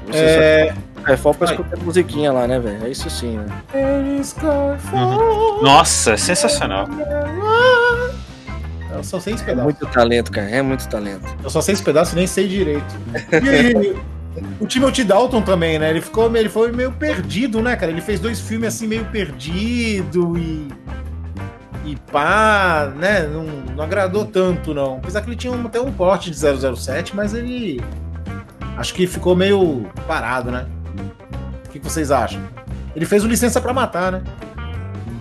Você 0.07 0.19
É... 0.19 0.73
só 0.75 0.81
Skyfall 1.01 1.35
pra 1.35 1.49
Ai. 1.49 1.55
escutar 1.55 1.77
a 1.79 1.83
musiquinha 1.85 2.33
lá, 2.33 2.47
né, 2.47 2.59
velho? 2.59 2.85
É 2.85 2.89
isso 2.91 3.09
sim, 3.11 3.39
né? 3.39 3.47
Skyfall. 4.21 5.63
Nossa, 5.63 6.13
é 6.13 6.17
sensacional. 6.17 6.87
Eu 8.93 9.05
só 9.05 9.21
sei 9.21 9.35
esse 9.35 9.43
É 9.45 9.47
pedaço. 9.47 9.65
muito 9.65 9.87
talento, 9.87 10.31
cara. 10.33 10.51
É 10.51 10.63
muito 10.63 10.89
talento. 10.89 11.25
Eu 11.43 11.51
só 11.51 11.61
sei 11.61 11.75
esse 11.75 11.83
pedaço 11.83 12.13
e 12.15 12.17
nem 12.17 12.27
sei 12.27 12.47
direito. 12.49 12.95
E 13.33 13.97
o 14.61 14.67
Timothy 14.67 15.05
Dalton 15.05 15.43
também, 15.43 15.79
né? 15.79 15.91
Ele 15.91 16.01
ficou 16.01 16.35
ele 16.37 16.49
foi 16.49 16.71
meio 16.73 16.93
perdido, 16.93 17.61
né, 17.63 17.77
cara? 17.77 17.91
Ele 17.93 18.01
fez 18.01 18.21
dois 18.21 18.41
filmes 18.41 18.75
assim 18.75 18.87
meio 18.87 19.05
perdido 19.07 20.37
e 20.37 20.69
e 21.85 21.97
pá, 22.13 22.93
né? 22.97 23.23
Não, 23.27 23.45
não 23.75 23.83
agradou 23.85 24.25
tanto 24.27 24.75
não. 24.75 24.97
Apesar 24.99 25.23
que 25.23 25.29
ele 25.31 25.37
tinha 25.37 25.53
um- 25.53 25.67
até 25.67 25.81
um 25.81 25.91
porte 25.93 26.31
de 26.31 26.37
007, 26.37 27.17
mas 27.17 27.33
ele 27.33 27.81
acho 28.77 28.93
que 28.93 29.07
ficou 29.07 29.35
meio 29.35 29.87
parado, 30.07 30.51
né? 30.51 30.67
O 31.67 31.69
que 31.71 31.79
vocês 31.79 32.11
acham? 32.11 32.41
Ele 32.95 33.07
fez 33.07 33.25
o 33.25 33.29
Licença 33.29 33.61
pra 33.61 33.73
Matar, 33.73 34.13
né? 34.13 34.23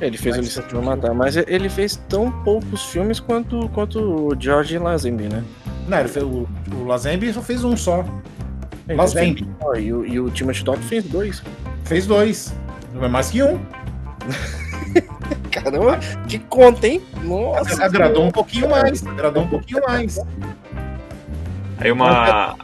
Ele 0.01 0.17
fez 0.17 0.35
Mas- 0.35 0.45
o 0.45 0.47
Licença 0.47 0.67
pra 0.67 0.81
Matar, 0.81 1.13
mas 1.13 1.35
ele 1.35 1.69
fez 1.69 1.97
tão 2.07 2.31
poucos 2.43 2.83
filmes 2.85 3.19
quanto, 3.19 3.67
quanto 3.69 3.99
o 3.99 4.35
George 4.39 4.77
Lazenby, 4.77 5.27
né? 5.27 5.43
Não, 5.87 5.99
ele 5.99 6.07
fez, 6.07 6.23
o, 6.25 6.47
o 6.73 6.83
Lazenby 6.85 7.33
só 7.33 7.41
fez 7.41 7.63
um 7.63 7.75
só. 7.75 8.05
Lazenby. 8.87 9.47
E 9.77 9.91
o, 9.93 10.05
e 10.05 10.19
o 10.19 10.29
Timothy 10.31 10.63
Dalton 10.63 10.81
fez 10.81 11.03
dois. 11.03 11.43
Fez 11.83 12.07
dois. 12.07 12.53
Não 12.93 13.03
é 13.03 13.07
mais 13.07 13.29
que 13.29 13.43
um. 13.43 13.59
Caramba, 15.51 15.97
que 16.27 16.39
conta, 16.39 16.87
hein? 16.87 17.01
Nossa. 17.23 17.83
Agradou 17.83 18.25
um 18.25 18.31
pouquinho 18.31 18.69
mais. 18.69 19.05
Agradou 19.05 19.43
um 19.43 19.47
pouquinho 19.47 19.81
mais. 19.87 20.19
Aí 21.77 21.91
uma, 21.91 22.55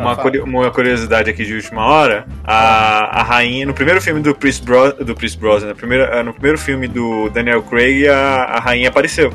uma, 0.00 0.14
fala. 0.16 0.22
curi- 0.22 0.40
uma 0.40 0.70
curiosidade 0.70 1.30
aqui 1.30 1.44
de 1.44 1.54
última 1.54 1.84
hora, 1.86 2.26
a, 2.44 3.20
a 3.20 3.22
rainha, 3.22 3.66
no 3.66 3.74
primeiro 3.74 4.00
filme 4.00 4.20
do 4.20 4.34
Chris, 4.34 4.58
Bro, 4.60 4.92
do 5.04 5.14
Chris 5.14 5.34
Brosnan, 5.34 5.68
no 5.70 5.76
primeiro, 5.76 6.04
eh, 6.04 6.22
no 6.22 6.32
primeiro 6.32 6.58
filme 6.58 6.86
do 6.88 7.28
Daniel 7.30 7.62
Craig, 7.62 8.06
a, 8.08 8.44
a 8.44 8.60
rainha 8.60 8.88
apareceu. 8.88 9.32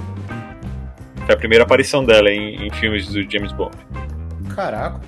Foi 1.25 1.35
a 1.35 1.37
primeira 1.37 1.63
aparição 1.63 2.03
dela 2.03 2.29
em, 2.29 2.67
em 2.67 2.69
filmes 2.71 3.07
do 3.07 3.21
James 3.31 3.51
Bond. 3.51 3.71
Caraca. 4.55 4.99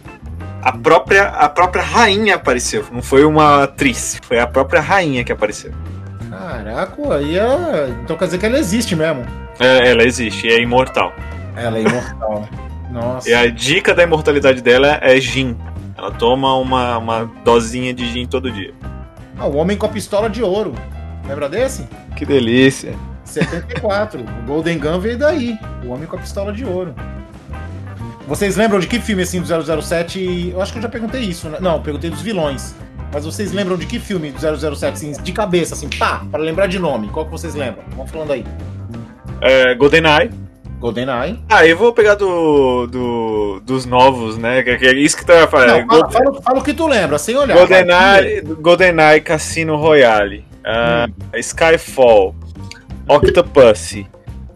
A 0.61 0.71
própria, 0.71 1.23
a 1.27 1.49
própria 1.49 1.83
rainha 1.83 2.35
apareceu, 2.35 2.85
não 2.91 3.01
foi 3.01 3.25
uma 3.25 3.63
atriz, 3.63 4.19
foi 4.25 4.39
a 4.39 4.47
própria 4.47 4.79
rainha 4.79 5.23
que 5.23 5.31
apareceu. 5.31 5.71
Caraca, 6.29 7.15
aí 7.15 7.37
é... 7.37 7.89
Então 8.03 8.15
quer 8.15 8.25
dizer 8.25 8.37
que 8.37 8.45
ela 8.45 8.57
existe 8.57 8.95
mesmo. 8.95 9.25
É, 9.59 9.89
ela 9.91 10.03
existe, 10.03 10.47
é 10.47 10.59
imortal. 10.61 11.13
Ela 11.55 11.77
é 11.77 11.81
imortal. 11.81 12.47
Nossa. 12.93 13.27
E 13.27 13.34
a 13.34 13.47
dica 13.49 13.93
da 13.93 14.03
imortalidade 14.03 14.62
dela 14.62 14.99
é 15.01 15.19
gin. 15.19 15.58
Ela 15.97 16.12
toma 16.12 16.56
uma, 16.56 16.97
uma 16.97 17.32
dosinha 17.43 17.93
de 17.93 18.08
gin 18.12 18.27
todo 18.27 18.51
dia. 18.51 18.73
Ah, 19.38 19.47
o 19.47 19.56
Homem 19.58 19.75
com 19.75 19.88
a 19.88 19.89
Pistola 19.89 20.29
de 20.29 20.43
Ouro. 20.43 20.75
Lembra 21.27 21.49
desse? 21.49 21.88
Que 22.15 22.25
delícia. 22.25 22.93
74. 23.25 24.21
o 24.21 24.45
Golden 24.45 24.77
Gun 24.77 24.99
veio 24.99 25.17
daí. 25.17 25.58
O 25.84 25.89
Homem 25.89 26.06
com 26.06 26.15
a 26.15 26.19
Pistola 26.19 26.53
de 26.53 26.63
Ouro. 26.63 26.93
Vocês 28.27 28.56
lembram 28.56 28.79
de 28.79 28.88
que 28.88 28.99
filme 28.99 29.23
assim 29.23 29.41
do 29.41 29.82
007? 29.82 30.51
Eu 30.53 30.62
acho 30.62 30.71
que 30.71 30.77
eu 30.77 30.84
já 30.84 30.89
perguntei 30.89 31.21
isso, 31.21 31.49
né? 31.49 31.58
Não, 31.60 31.75
eu 31.75 31.82
perguntei 31.82 32.10
dos 32.10 32.21
vilões. 32.21 32.75
Mas 33.12 33.25
vocês 33.25 33.51
lembram 33.51 33.77
de 33.77 33.86
que 33.86 33.99
filme 33.99 34.32
do 34.32 34.39
007 34.39 34.86
assim, 34.86 35.12
de 35.12 35.32
cabeça, 35.32 35.75
assim, 35.75 35.89
pá, 35.89 36.25
para 36.32 36.41
lembrar 36.41 36.67
de 36.67 36.79
nome? 36.79 37.10
Qual 37.10 37.25
que 37.25 37.32
vocês 37.32 37.53
lembram? 37.53 37.84
Vamos 37.95 38.12
falando 38.12 38.32
aí. 38.32 38.45
É, 39.41 39.75
GoldenEye. 39.75 40.42
GoldenEye. 40.83 41.39
Ah, 41.49 41.65
eu 41.65 41.77
vou 41.77 41.93
pegar 41.93 42.15
do, 42.15 42.85
do- 42.87 43.61
dos 43.65 43.85
novos, 43.85 44.37
né? 44.37 44.61
Que, 44.63 44.75
que 44.77 44.85
é 44.85 44.93
isso 44.93 45.15
que 45.15 45.25
tá 45.25 45.39
Não, 45.41 45.47
falando. 45.47 45.87
fala, 45.87 46.11
fala- 46.11 46.41
fala 46.41 46.59
o 46.59 46.63
que 46.63 46.73
tu 46.73 46.85
lembra, 46.87 47.17
sem 47.17 47.37
olhar. 47.37 47.55
GoldenEye, 47.57 48.41
GoldenEye 48.41 49.21
Cassino 49.21 49.77
Royale. 49.77 50.45
ah, 50.65 51.07
Skyfall. 51.35 52.35
Octopussy. 53.07 54.05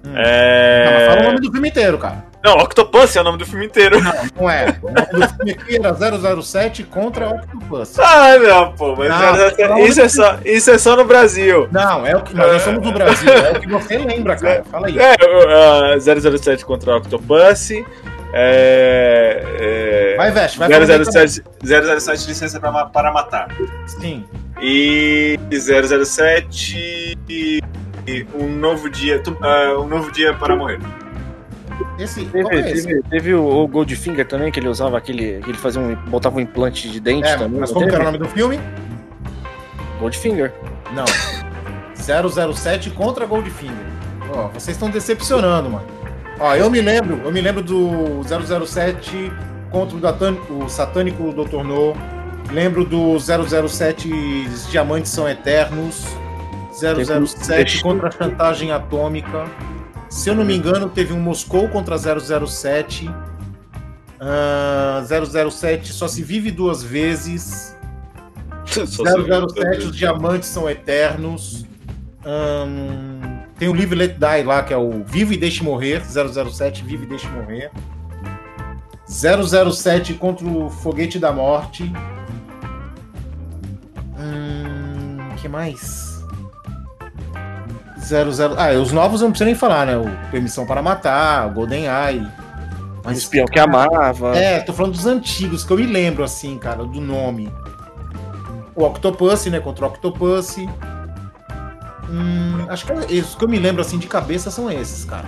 Hum. 0.06 0.12
É... 0.16 0.86
Não, 0.86 0.94
mas 0.94 1.08
fala 1.08 1.22
o 1.22 1.24
nome 1.32 1.40
do 1.46 1.52
filme 1.52 1.70
inteiro, 1.70 1.98
cara. 1.98 2.26
Não, 2.44 2.54
Octopussy 2.58 3.18
é 3.18 3.22
o 3.22 3.24
nome 3.24 3.38
do 3.38 3.46
filme 3.46 3.66
inteiro. 3.66 4.00
Não 4.40 4.50
é. 4.50 4.78
O 4.82 4.88
nome 4.88 5.08
do 5.08 5.36
filme 5.36 5.52
aqui 5.52 5.76
era 5.76 6.42
007 6.42 6.84
contra 6.84 7.30
Octopus. 7.30 7.98
Ah, 8.08 8.38
não, 8.38 8.74
pô, 8.74 8.96
mas 8.96 9.10
Não, 9.10 9.80
isso, 9.80 10.02
é 10.02 10.08
só, 10.08 10.40
isso 10.46 10.72
é 10.72 10.78
só 10.78 10.96
no 10.96 11.06
Brasil. 11.06 11.68
Não, 11.72 12.06
é 12.06 12.16
o 12.16 12.22
que 12.22 12.36
nós 12.36 12.62
somos 12.62 12.84
no 12.84 12.92
Brasil. 12.92 13.32
É 13.32 13.52
o 13.52 13.60
que 13.60 13.68
você 13.68 13.98
lembra, 13.98 14.36
cara. 14.36 14.64
Fala 14.72 14.88
aí. 14.88 14.98
É, 14.98 15.16
ah, 15.16 15.98
007 16.00 16.66
contra 16.66 16.96
Octopussy. 16.98 17.86
É, 18.34 19.44
é, 19.60 20.16
Vai, 20.18 20.32
Veste, 20.32 20.60
vai 20.60 20.70
falando 20.70 20.90
aí 20.92 21.06
007, 21.06 21.44
007 22.02 22.28
licença 22.28 22.60
pra, 22.60 22.86
para 22.86 23.12
matar. 23.12 23.48
Sim. 23.86 24.26
E 24.62 25.40
007 25.52 27.18
e 27.30 27.62
um 28.34 28.50
novo 28.50 28.90
dia, 28.90 29.22
ah, 29.42 29.80
um 29.80 29.88
novo 29.88 30.12
dia 30.12 30.34
para 30.34 30.56
morrer. 30.56 30.80
Esse, 32.00 32.26
qual 32.26 32.50
Teve, 32.50 32.62
é 32.68 32.72
esse? 32.72 32.88
teve, 32.88 33.02
teve 33.04 33.34
o, 33.34 33.44
o 33.64 33.68
Goldfinger 33.68 34.28
também, 34.28 34.52
que 34.52 34.60
ele 34.60 34.68
usava 34.68 34.98
aquele. 34.98 35.40
que 35.42 35.50
ele 35.50 35.58
fazia 35.58 35.82
um. 35.82 35.96
botava 36.10 36.38
um 36.38 36.40
implante 36.40 36.90
de 36.90 37.00
dente 37.00 37.28
É, 37.28 37.38
também. 37.38 37.60
mas 37.60 37.72
como 37.72 37.88
era 37.88 38.02
o 38.02 38.04
nome 38.06 38.18
do 38.18 38.28
filme? 38.30 38.60
Goldfinger. 40.00 40.54
Não. 40.94 41.06
007 42.54 42.90
contra 42.92 43.26
Goldfinger. 43.26 43.76
Ó, 44.34 44.48
vocês 44.50 44.76
estão 44.76 44.90
decepcionando, 44.90 45.70
mano. 45.70 45.86
Ó, 46.40 46.56
eu 46.56 46.70
me 46.70 46.80
lembro, 46.82 47.20
eu 47.26 47.32
me 47.32 47.42
lembro 47.42 47.64
do 47.64 48.22
007 48.24 49.32
contra 49.72 49.98
o, 49.98 50.00
Datan- 50.00 50.38
o 50.50 50.70
satânico 50.70 51.32
Dr. 51.34 51.64
No. 51.64 51.96
Lembro 52.52 52.86
do 52.86 53.18
007 53.20 54.10
Os 54.48 54.70
Diamantes 54.70 55.12
São 55.12 55.28
Eternos. 55.28 56.06
007 56.72 57.82
contra 57.82 58.08
a 58.08 58.12
chantagem 58.12 58.72
atômica. 58.72 59.46
Se 60.10 60.30
eu 60.30 60.36
não 60.36 60.46
me 60.46 60.56
engano, 60.56 60.90
teve 60.90 61.14
um 61.14 61.20
Moscou 61.20 61.68
contra 61.70 61.98
007. 61.98 63.10
Ah, 64.20 65.04
007 65.06 65.94
só 65.94 66.08
se 66.08 66.24
vive 66.24 66.52
duas 66.52 66.84
vezes. 66.84 67.76
007, 68.66 69.86
os 69.86 69.96
diamantes 69.96 70.50
são 70.50 70.70
eternos. 70.70 71.66
Ahn, 72.26 73.44
tem 73.58 73.70
o 73.70 73.74
Live 73.74 73.96
Let 73.96 74.18
Die 74.18 74.44
lá, 74.44 74.64
que 74.64 74.74
é 74.74 74.78
o 74.78 75.04
Vive 75.06 75.36
e 75.36 75.38
Deixe 75.38 75.64
Morrer. 75.64 76.04
007, 76.06 76.84
Vive 76.84 77.06
e 77.06 77.08
Deixe 77.08 77.28
Morrer. 77.30 77.72
007 79.08 80.16
contra 80.16 80.46
o 80.46 80.70
Foguete 80.70 81.18
da 81.18 81.32
Morte. 81.32 81.92
Hum, 84.20 85.18
que 85.38 85.48
mais? 85.48 86.07
00. 88.08 88.56
Ah, 88.58 88.72
os 88.72 88.92
novos 88.92 89.22
eu 89.22 89.26
não 89.26 89.32
preciso 89.32 89.46
nem 89.46 89.56
falar, 89.56 89.86
né? 89.86 89.98
O 89.98 90.06
Permissão 90.32 90.66
para 90.66 90.82
Matar, 90.82 91.48
o 91.48 91.52
GoldenEye. 91.52 92.20
O 92.20 93.02
Mas, 93.04 93.20
espião 93.20 93.46
que 93.46 93.60
amava. 93.60 94.36
É, 94.36 94.60
tô 94.60 94.74
falando 94.74 94.94
dos 94.94 95.06
antigos, 95.06 95.64
que 95.64 95.72
eu 95.72 95.78
me 95.78 95.86
lembro, 95.86 96.24
assim, 96.24 96.58
cara, 96.58 96.84
do 96.84 97.02
nome. 97.02 97.52
O 98.76 98.84
Octopus, 98.84 99.46
né? 99.48 99.60
Contra 99.60 99.86
o 99.86 99.88
Octopus. 99.90 100.58
Hum, 102.10 102.66
acho 102.70 102.86
que 102.86 102.92
é 102.92 102.96
esses 103.10 103.36
que 103.36 103.44
eu 103.44 103.50
me 103.50 103.60
lembro, 103.60 103.82
assim, 103.82 103.98
de 103.98 104.08
cabeça 104.08 104.50
são 104.50 104.72
esses, 104.72 105.04
cara. 105.04 105.26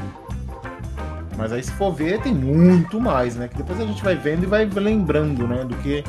Mas 1.38 1.54
aí, 1.54 1.64
se 1.64 1.72
for 1.72 1.94
ver, 1.94 2.20
tem 2.20 2.34
muito 2.34 3.00
mais, 3.00 3.36
né? 3.36 3.48
Que 3.48 3.58
depois 3.58 3.80
a 3.80 3.86
gente 3.86 4.04
vai 4.04 4.16
vendo 4.16 4.44
e 4.44 4.46
vai 4.46 4.66
lembrando, 4.66 5.48
né? 5.48 5.64
Do 5.64 5.76
que, 5.78 6.04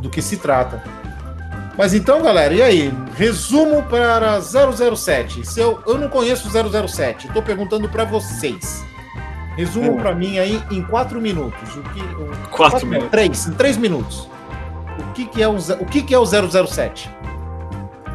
do 0.00 0.10
que 0.10 0.20
se 0.20 0.36
trata. 0.36 0.82
Mas 1.76 1.92
então, 1.92 2.22
galera, 2.22 2.54
e 2.54 2.62
aí? 2.62 2.92
Resumo 3.16 3.82
para 3.84 4.40
007. 4.40 5.44
Se 5.46 5.60
eu, 5.60 5.80
eu 5.86 5.98
não 5.98 6.08
conheço 6.08 6.48
007, 6.50 7.26
eu 7.26 7.34
tô 7.34 7.42
perguntando 7.42 7.88
para 7.88 8.04
vocês. 8.04 8.84
Resumo 9.56 9.92
Hum. 9.92 9.96
para 9.96 10.14
mim 10.14 10.38
aí 10.38 10.62
em 10.70 10.82
quatro 10.82 11.20
minutos. 11.20 11.76
O 11.76 11.82
que, 11.82 12.00
o, 12.00 12.48
Quatro 12.50 12.80
não, 12.80 12.88
minutos. 12.88 13.10
Três, 13.10 13.46
em 13.46 13.52
três 13.52 13.76
minutos. 13.76 14.28
O 14.98 15.12
que, 15.12 15.26
que 15.26 15.42
é 15.42 15.48
o, 15.48 15.56
o 15.56 15.86
que, 15.86 16.02
que 16.02 16.14
é 16.14 16.18
o 16.18 16.24
007? 16.26 17.10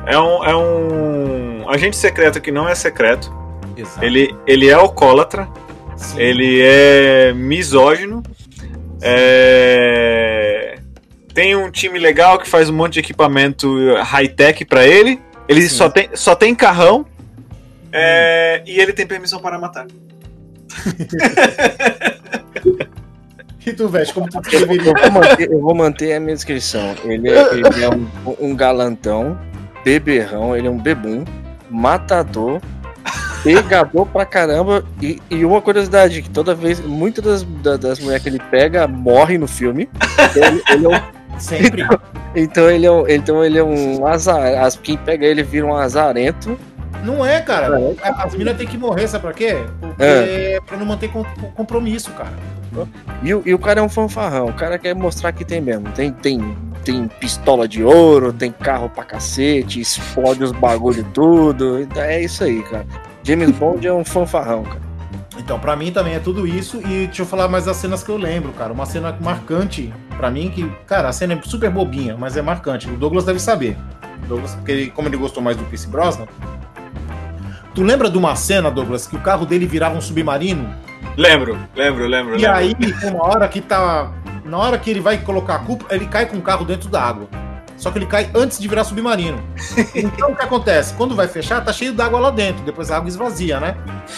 É 0.05 0.17
um, 0.17 0.43
é 0.43 0.55
um 0.55 1.69
agente 1.69 1.95
secreto 1.95 2.41
que 2.41 2.51
não 2.51 2.67
é 2.67 2.75
secreto. 2.75 3.33
Exato. 3.75 4.03
Ele, 4.03 4.35
ele 4.47 4.67
é 4.67 4.73
alcoólatra. 4.73 5.47
Sim. 5.95 6.19
Ele 6.19 6.61
é 6.61 7.33
misógino. 7.33 8.23
É, 9.01 10.38
Tem 11.39 11.55
um 11.55 11.71
time 11.71 11.97
legal 11.97 12.37
que 12.37 12.49
faz 12.49 12.69
um 12.69 12.73
monte 12.73 12.95
de 12.95 12.99
equipamento 12.99 13.95
high-tech 14.03 14.65
pra 14.65 14.85
ele. 14.85 15.21
Ele 15.47 15.61
Sim. 15.61 15.69
só 15.69 15.89
tem, 15.89 16.09
só 16.13 16.35
tem 16.35 16.53
carrão. 16.53 17.05
É, 17.93 18.61
E 18.65 18.77
ele 18.77 18.91
tem 18.91 19.07
permissão 19.07 19.39
para 19.39 19.57
matar. 19.57 19.87
E 23.65 23.73
tu, 23.73 23.87
Veste, 23.87 24.13
como 24.13 24.27
tu 24.27 24.39
Eu, 24.51 24.61
eu 24.61 24.93
vou 24.93 25.11
manter, 25.11 25.51
eu 25.51 25.59
vou 25.61 25.75
manter 25.75 26.13
a 26.13 26.19
minha 26.19 26.33
descrição. 26.35 26.95
Ele 27.03 27.29
é, 27.29 27.53
ele 27.53 27.83
é 27.83 27.89
um, 27.89 28.07
um 28.39 28.55
galantão, 28.55 29.37
beberrão, 29.83 30.55
ele 30.57 30.67
é 30.67 30.71
um 30.71 30.77
bebum, 30.77 31.23
matador, 31.69 32.59
pegador 33.43 34.05
pra 34.07 34.25
caramba. 34.25 34.83
E, 35.01 35.21
e 35.29 35.45
uma 35.45 35.61
curiosidade, 35.61 36.21
que 36.21 36.29
toda 36.29 36.55
vez, 36.55 36.79
muitas 36.79 37.23
das, 37.23 37.43
da- 37.43 37.77
das 37.77 37.99
mulheres 37.99 38.23
que 38.23 38.29
ele 38.29 38.39
pega 38.49 38.87
morrem 38.87 39.37
no 39.37 39.47
filme. 39.47 39.87
Então 40.31 40.43
ele, 40.47 40.63
ele 40.71 40.85
é 40.85 40.89
um, 40.97 41.18
Sempre. 41.39 41.83
então 42.35 42.69
ele 42.69 42.85
é 42.85 42.91
um, 42.91 43.07
então 43.07 43.43
ele 43.43 43.57
é 43.57 43.63
um 43.63 44.05
azar. 44.05 44.61
As, 44.63 44.75
quem 44.77 44.97
pega 44.97 45.25
ele 45.25 45.41
vira 45.43 45.65
um 45.65 45.75
azarento. 45.75 46.57
Não 47.03 47.25
é, 47.25 47.39
cara. 47.41 47.77
As 48.17 48.35
minas 48.35 48.57
têm 48.57 48.67
que 48.67 48.77
morrer, 48.77 49.07
sabe 49.07 49.21
pra 49.23 49.33
quê? 49.33 49.55
Porque 49.79 50.03
É. 50.03 50.59
pra 50.65 50.75
não 50.77 50.85
manter 50.85 51.09
com- 51.09 51.23
compromisso, 51.55 52.11
cara. 52.11 52.33
E, 53.23 53.33
o- 53.33 53.41
e 53.45 53.53
o 53.53 53.59
cara 53.59 53.79
é 53.79 53.83
um 53.83 53.87
fanfarrão. 53.89 54.47
O 54.47 54.53
cara 54.53 54.77
quer 54.77 54.93
mostrar 54.93 55.31
que 55.31 55.45
tem 55.45 55.61
mesmo. 55.61 55.89
Tem, 55.91 56.11
tem, 56.11 56.57
tem 56.83 57.07
pistola 57.19 57.67
de 57.69 57.83
ouro, 57.83 58.33
tem 58.33 58.51
carro 58.51 58.89
pra 58.89 59.03
cacete, 59.05 59.79
explode 59.79 60.43
os 60.43 60.51
bagulho 60.51 61.05
tudo. 61.13 61.79
Então 61.81 62.03
É 62.03 62.21
isso 62.21 62.43
aí, 62.43 62.61
cara. 62.63 62.85
James 63.23 63.51
Bond 63.51 63.87
é 63.87 63.93
um 63.93 64.03
fanfarrão, 64.03 64.63
cara. 64.63 64.88
Então, 65.49 65.59
pra 65.59 65.75
mim 65.75 65.91
também 65.91 66.13
é 66.13 66.19
tudo 66.19 66.45
isso. 66.45 66.77
E 66.77 67.07
deixa 67.07 67.23
eu 67.23 67.25
falar 67.25 67.47
mais 67.47 67.65
das 67.65 67.75
cenas 67.77 68.03
que 68.03 68.09
eu 68.11 68.17
lembro, 68.17 68.51
cara. 68.51 68.71
Uma 68.71 68.85
cena 68.85 69.17
marcante 69.19 69.91
pra 70.15 70.29
mim 70.29 70.51
que, 70.51 70.69
cara, 70.85 71.09
a 71.09 71.11
cena 71.11 71.33
é 71.33 71.41
super 71.41 71.71
bobinha, 71.71 72.15
mas 72.15 72.37
é 72.37 72.41
marcante. 72.43 72.87
O 72.87 72.95
Douglas 72.95 73.25
deve 73.25 73.39
saber. 73.39 73.75
O 74.23 74.27
Douglas, 74.27 74.53
porque 74.53 74.71
ele- 74.71 74.91
como 74.91 75.07
ele 75.07 75.17
gostou 75.17 75.41
mais 75.41 75.57
do 75.57 75.63
Pierce 75.63 75.87
Brosnan. 75.87 76.27
Tu 77.73 77.81
lembra 77.81 78.11
de 78.11 78.17
uma 78.19 78.35
cena, 78.35 78.69
Douglas, 78.69 79.07
que 79.07 79.15
o 79.15 79.19
carro 79.21 79.43
dele 79.43 79.65
virava 79.65 79.97
um 79.97 80.01
submarino? 80.01 80.71
Lembro, 81.17 81.57
lembro, 81.75 82.05
lembro. 82.05 82.35
E 82.35 82.41
lembro. 82.43 82.55
aí, 82.55 82.75
uma 83.05 83.25
hora 83.25 83.47
que 83.47 83.59
tá. 83.59 84.11
Na 84.45 84.55
hora 84.59 84.77
que 84.77 84.91
ele 84.91 84.99
vai 85.01 85.17
colocar 85.17 85.55
a 85.55 85.59
culpa, 85.59 85.87
ele 85.89 86.05
cai 86.05 86.27
com 86.27 86.37
o 86.37 86.41
carro 86.43 86.63
dentro 86.63 86.89
da 86.89 87.01
água. 87.01 87.27
Só 87.79 87.89
que 87.89 87.97
ele 87.97 88.05
cai 88.05 88.29
antes 88.35 88.59
de 88.59 88.67
virar 88.67 88.83
submarino. 88.83 89.41
Então 89.95 90.31
o 90.31 90.35
que 90.35 90.43
acontece? 90.43 90.93
Quando 90.93 91.15
vai 91.15 91.27
fechar, 91.27 91.63
tá 91.63 91.71
cheio 91.71 91.93
d'água 91.93 92.19
lá 92.19 92.29
dentro. 92.29 92.63
Depois 92.63 92.91
a 92.91 92.97
água 92.97 93.07
esvazia, 93.07 93.59
né? 93.59 93.77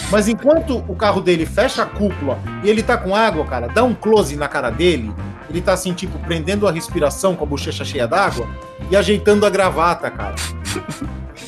Mas 0.10 0.28
enquanto 0.28 0.84
o 0.88 0.95
carro 0.95 1.21
dele 1.21 1.45
fecha 1.45 1.84
a 1.84 1.86
cúpula 1.86 2.39
e 2.63 2.69
ele 2.69 2.82
tá 2.82 2.97
com 2.97 3.15
água, 3.15 3.45
cara, 3.45 3.67
dá 3.67 3.84
um 3.84 3.93
close 3.93 4.36
na 4.36 4.47
cara 4.47 4.71
dele. 4.71 5.13
Ele 5.50 5.62
tá 5.62 5.74
assim, 5.74 5.93
tipo, 5.93 6.17
prendendo 6.19 6.67
a 6.67 6.71
respiração 6.71 7.36
com 7.36 7.43
a 7.43 7.47
bochecha 7.47 7.86
cheia 7.86 8.08
d'água 8.08 8.47
e 8.89 8.95
ajeitando 8.95 9.45
a 9.45 9.50
gravata, 9.50 10.10
cara. 10.10 10.36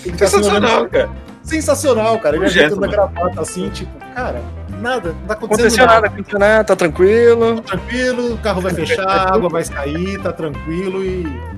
Ele 0.06 0.16
tá 0.16 0.26
assim, 0.26 0.38
Sensacional, 0.38 0.88
cara. 0.88 1.10
Sensacional, 1.42 2.20
cara. 2.20 2.36
Ele 2.36 2.46
ajeitando 2.46 2.86
a 2.86 2.88
mano. 2.88 2.92
gravata 2.92 3.42
assim, 3.42 3.70
tipo, 3.70 3.92
cara, 4.14 4.42
nada, 4.80 5.14
não 5.14 5.28
tá 5.28 5.34
acontecendo 5.34 5.86
nada. 5.88 6.08
aconteceu 6.08 6.40
nada, 6.40 6.64
tá 6.64 6.76
tranquilo. 6.76 7.62
tranquilo, 7.62 8.34
o 8.34 8.38
carro 8.38 8.62
vai 8.62 8.74
fechar, 8.76 9.08
a 9.08 9.34
água 9.34 9.50
vai 9.50 9.64
sair, 9.64 10.20
tá 10.22 10.32
tranquilo 10.32 11.04
e 11.04 11.53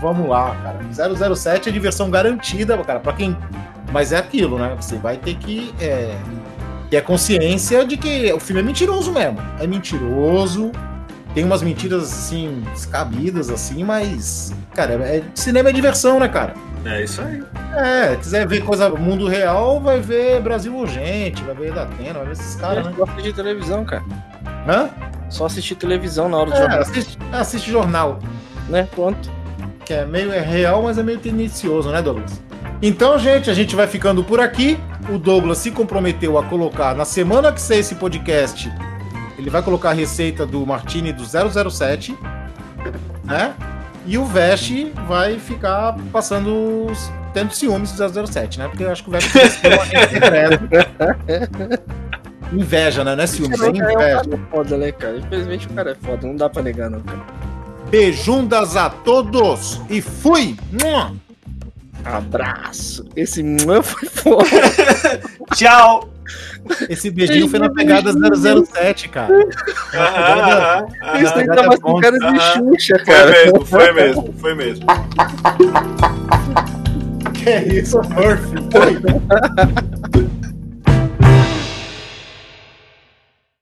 vamos 0.00 0.28
lá, 0.28 0.54
cara. 0.62 1.34
007 1.34 1.68
é 1.68 1.72
diversão 1.72 2.10
garantida, 2.10 2.76
cara, 2.78 3.00
pra 3.00 3.12
quem. 3.12 3.36
Mas 3.92 4.12
é 4.12 4.16
aquilo, 4.18 4.58
né? 4.58 4.76
Você 4.80 4.96
vai 4.96 5.16
ter 5.16 5.34
que 5.36 5.74
é, 5.80 6.14
ter 6.90 6.98
a 6.98 7.02
consciência 7.02 7.84
de 7.86 7.96
que 7.96 8.32
o 8.32 8.40
filme 8.40 8.60
é 8.60 8.64
mentiroso 8.64 9.12
mesmo. 9.12 9.38
É 9.58 9.66
mentiroso, 9.66 10.72
tem 11.34 11.44
umas 11.44 11.62
mentiras 11.62 12.02
assim, 12.04 12.62
descabidas, 12.72 13.50
assim, 13.50 13.84
mas. 13.84 14.52
Cara, 14.74 14.94
é, 14.94 15.22
cinema 15.34 15.70
é 15.70 15.72
diversão, 15.72 16.20
né, 16.20 16.28
cara? 16.28 16.54
É 16.84 17.02
isso 17.02 17.20
aí. 17.20 17.42
É, 17.76 18.16
quiser 18.16 18.46
ver 18.46 18.62
coisa 18.62 18.88
mundo 18.90 19.26
real, 19.26 19.80
vai 19.80 20.00
ver 20.00 20.40
Brasil 20.40 20.74
Urgente, 20.74 21.42
vai 21.42 21.54
ver 21.54 21.72
da 21.72 21.82
Atena, 21.82 22.14
vai 22.14 22.26
ver 22.26 22.32
esses 22.32 22.54
caras, 22.56 22.86
né? 22.86 22.92
Só 22.96 23.04
assistir 23.04 23.32
televisão, 23.34 23.84
cara. 23.84 24.04
Hã? 24.66 24.88
Só 25.28 25.46
assistir 25.46 25.74
televisão 25.74 26.28
na 26.28 26.36
hora 26.38 26.50
do 26.50 26.56
É, 26.56 26.60
jornal, 26.60 26.80
assiste, 26.80 27.18
assiste 27.32 27.70
jornal. 27.70 28.18
né? 28.68 28.88
Pronto. 28.94 29.30
Que 29.88 29.94
é 29.94 30.04
meio 30.04 30.30
é 30.30 30.38
real, 30.40 30.82
mas 30.82 30.98
é 30.98 31.02
meio 31.02 31.18
tendencioso, 31.18 31.90
né, 31.90 32.02
Douglas? 32.02 32.42
Então, 32.82 33.18
gente, 33.18 33.48
a 33.50 33.54
gente 33.54 33.74
vai 33.74 33.86
ficando 33.86 34.22
por 34.22 34.38
aqui. 34.38 34.78
O 35.08 35.16
Douglas 35.18 35.56
se 35.58 35.70
comprometeu 35.70 36.36
a 36.36 36.44
colocar 36.44 36.94
na 36.94 37.06
semana 37.06 37.50
que 37.50 37.58
sair 37.60 37.78
esse 37.78 37.94
podcast, 37.94 38.70
ele 39.38 39.48
vai 39.48 39.62
colocar 39.62 39.88
a 39.90 39.92
receita 39.94 40.44
do 40.44 40.66
Martini 40.66 41.10
do 41.10 41.24
007, 41.24 42.14
né? 43.24 43.54
E 44.06 44.18
o 44.18 44.26
Veste 44.26 44.92
vai 45.06 45.38
ficar 45.38 45.96
passando 46.12 46.84
os- 46.90 47.10
tendo 47.32 47.54
ciúmes 47.54 47.90
do 47.92 48.26
007, 48.26 48.58
né? 48.58 48.68
Porque 48.68 48.84
eu 48.84 48.92
acho 48.92 49.02
que 49.02 49.10
o 49.10 49.20
secreto. 49.20 50.68
Inveja, 52.52 53.04
né? 53.04 53.16
Não 53.16 53.24
é 53.24 53.26
ciúmes, 53.26 53.58
é 53.60 53.66
É, 53.66 53.68
inveja. 53.70 53.92
cara 53.94 54.04
é 54.34 54.38
foda, 54.50 54.76
né, 54.76 54.92
cara? 54.92 55.16
Infelizmente 55.16 55.66
o 55.66 55.70
cara 55.70 55.90
é 55.92 55.94
foda, 55.94 56.26
não 56.26 56.36
dá 56.36 56.48
pra 56.50 56.62
negar, 56.62 56.90
não, 56.90 57.00
cara. 57.00 57.18
Beijundas 57.90 58.76
a 58.76 58.90
todos 58.90 59.80
e 59.88 60.00
fui! 60.02 60.56
Abraço. 62.04 63.04
Esse 63.16 63.42
mano 63.42 63.82
foi 63.82 64.08
foda. 64.08 64.44
Tchau! 65.54 66.08
Esse 66.90 67.10
beijinho 67.10 67.48
foi 67.48 67.58
na 67.58 67.70
pegada 67.70 68.12
007, 68.12 69.08
cara. 69.08 69.32
Aham, 69.94 70.04
aham, 70.04 70.86
aham. 71.02 71.22
Isso 71.22 71.34
aí 71.34 71.46
nada 71.46 71.62
tava 71.62 71.78
com 71.78 71.92
contra. 71.92 72.18
cara 72.18 72.32
de. 72.32 72.40
Xuxa, 72.40 72.96
Foi 73.04 73.14
cara. 73.14 73.30
mesmo, 73.30 73.64
foi 73.64 73.92
mesmo, 73.92 74.34
foi 74.38 74.54
mesmo. 74.54 74.86
Que 77.32 77.50
isso, 77.80 77.96
Murphy? 78.10 78.56
Foi. 78.70 80.28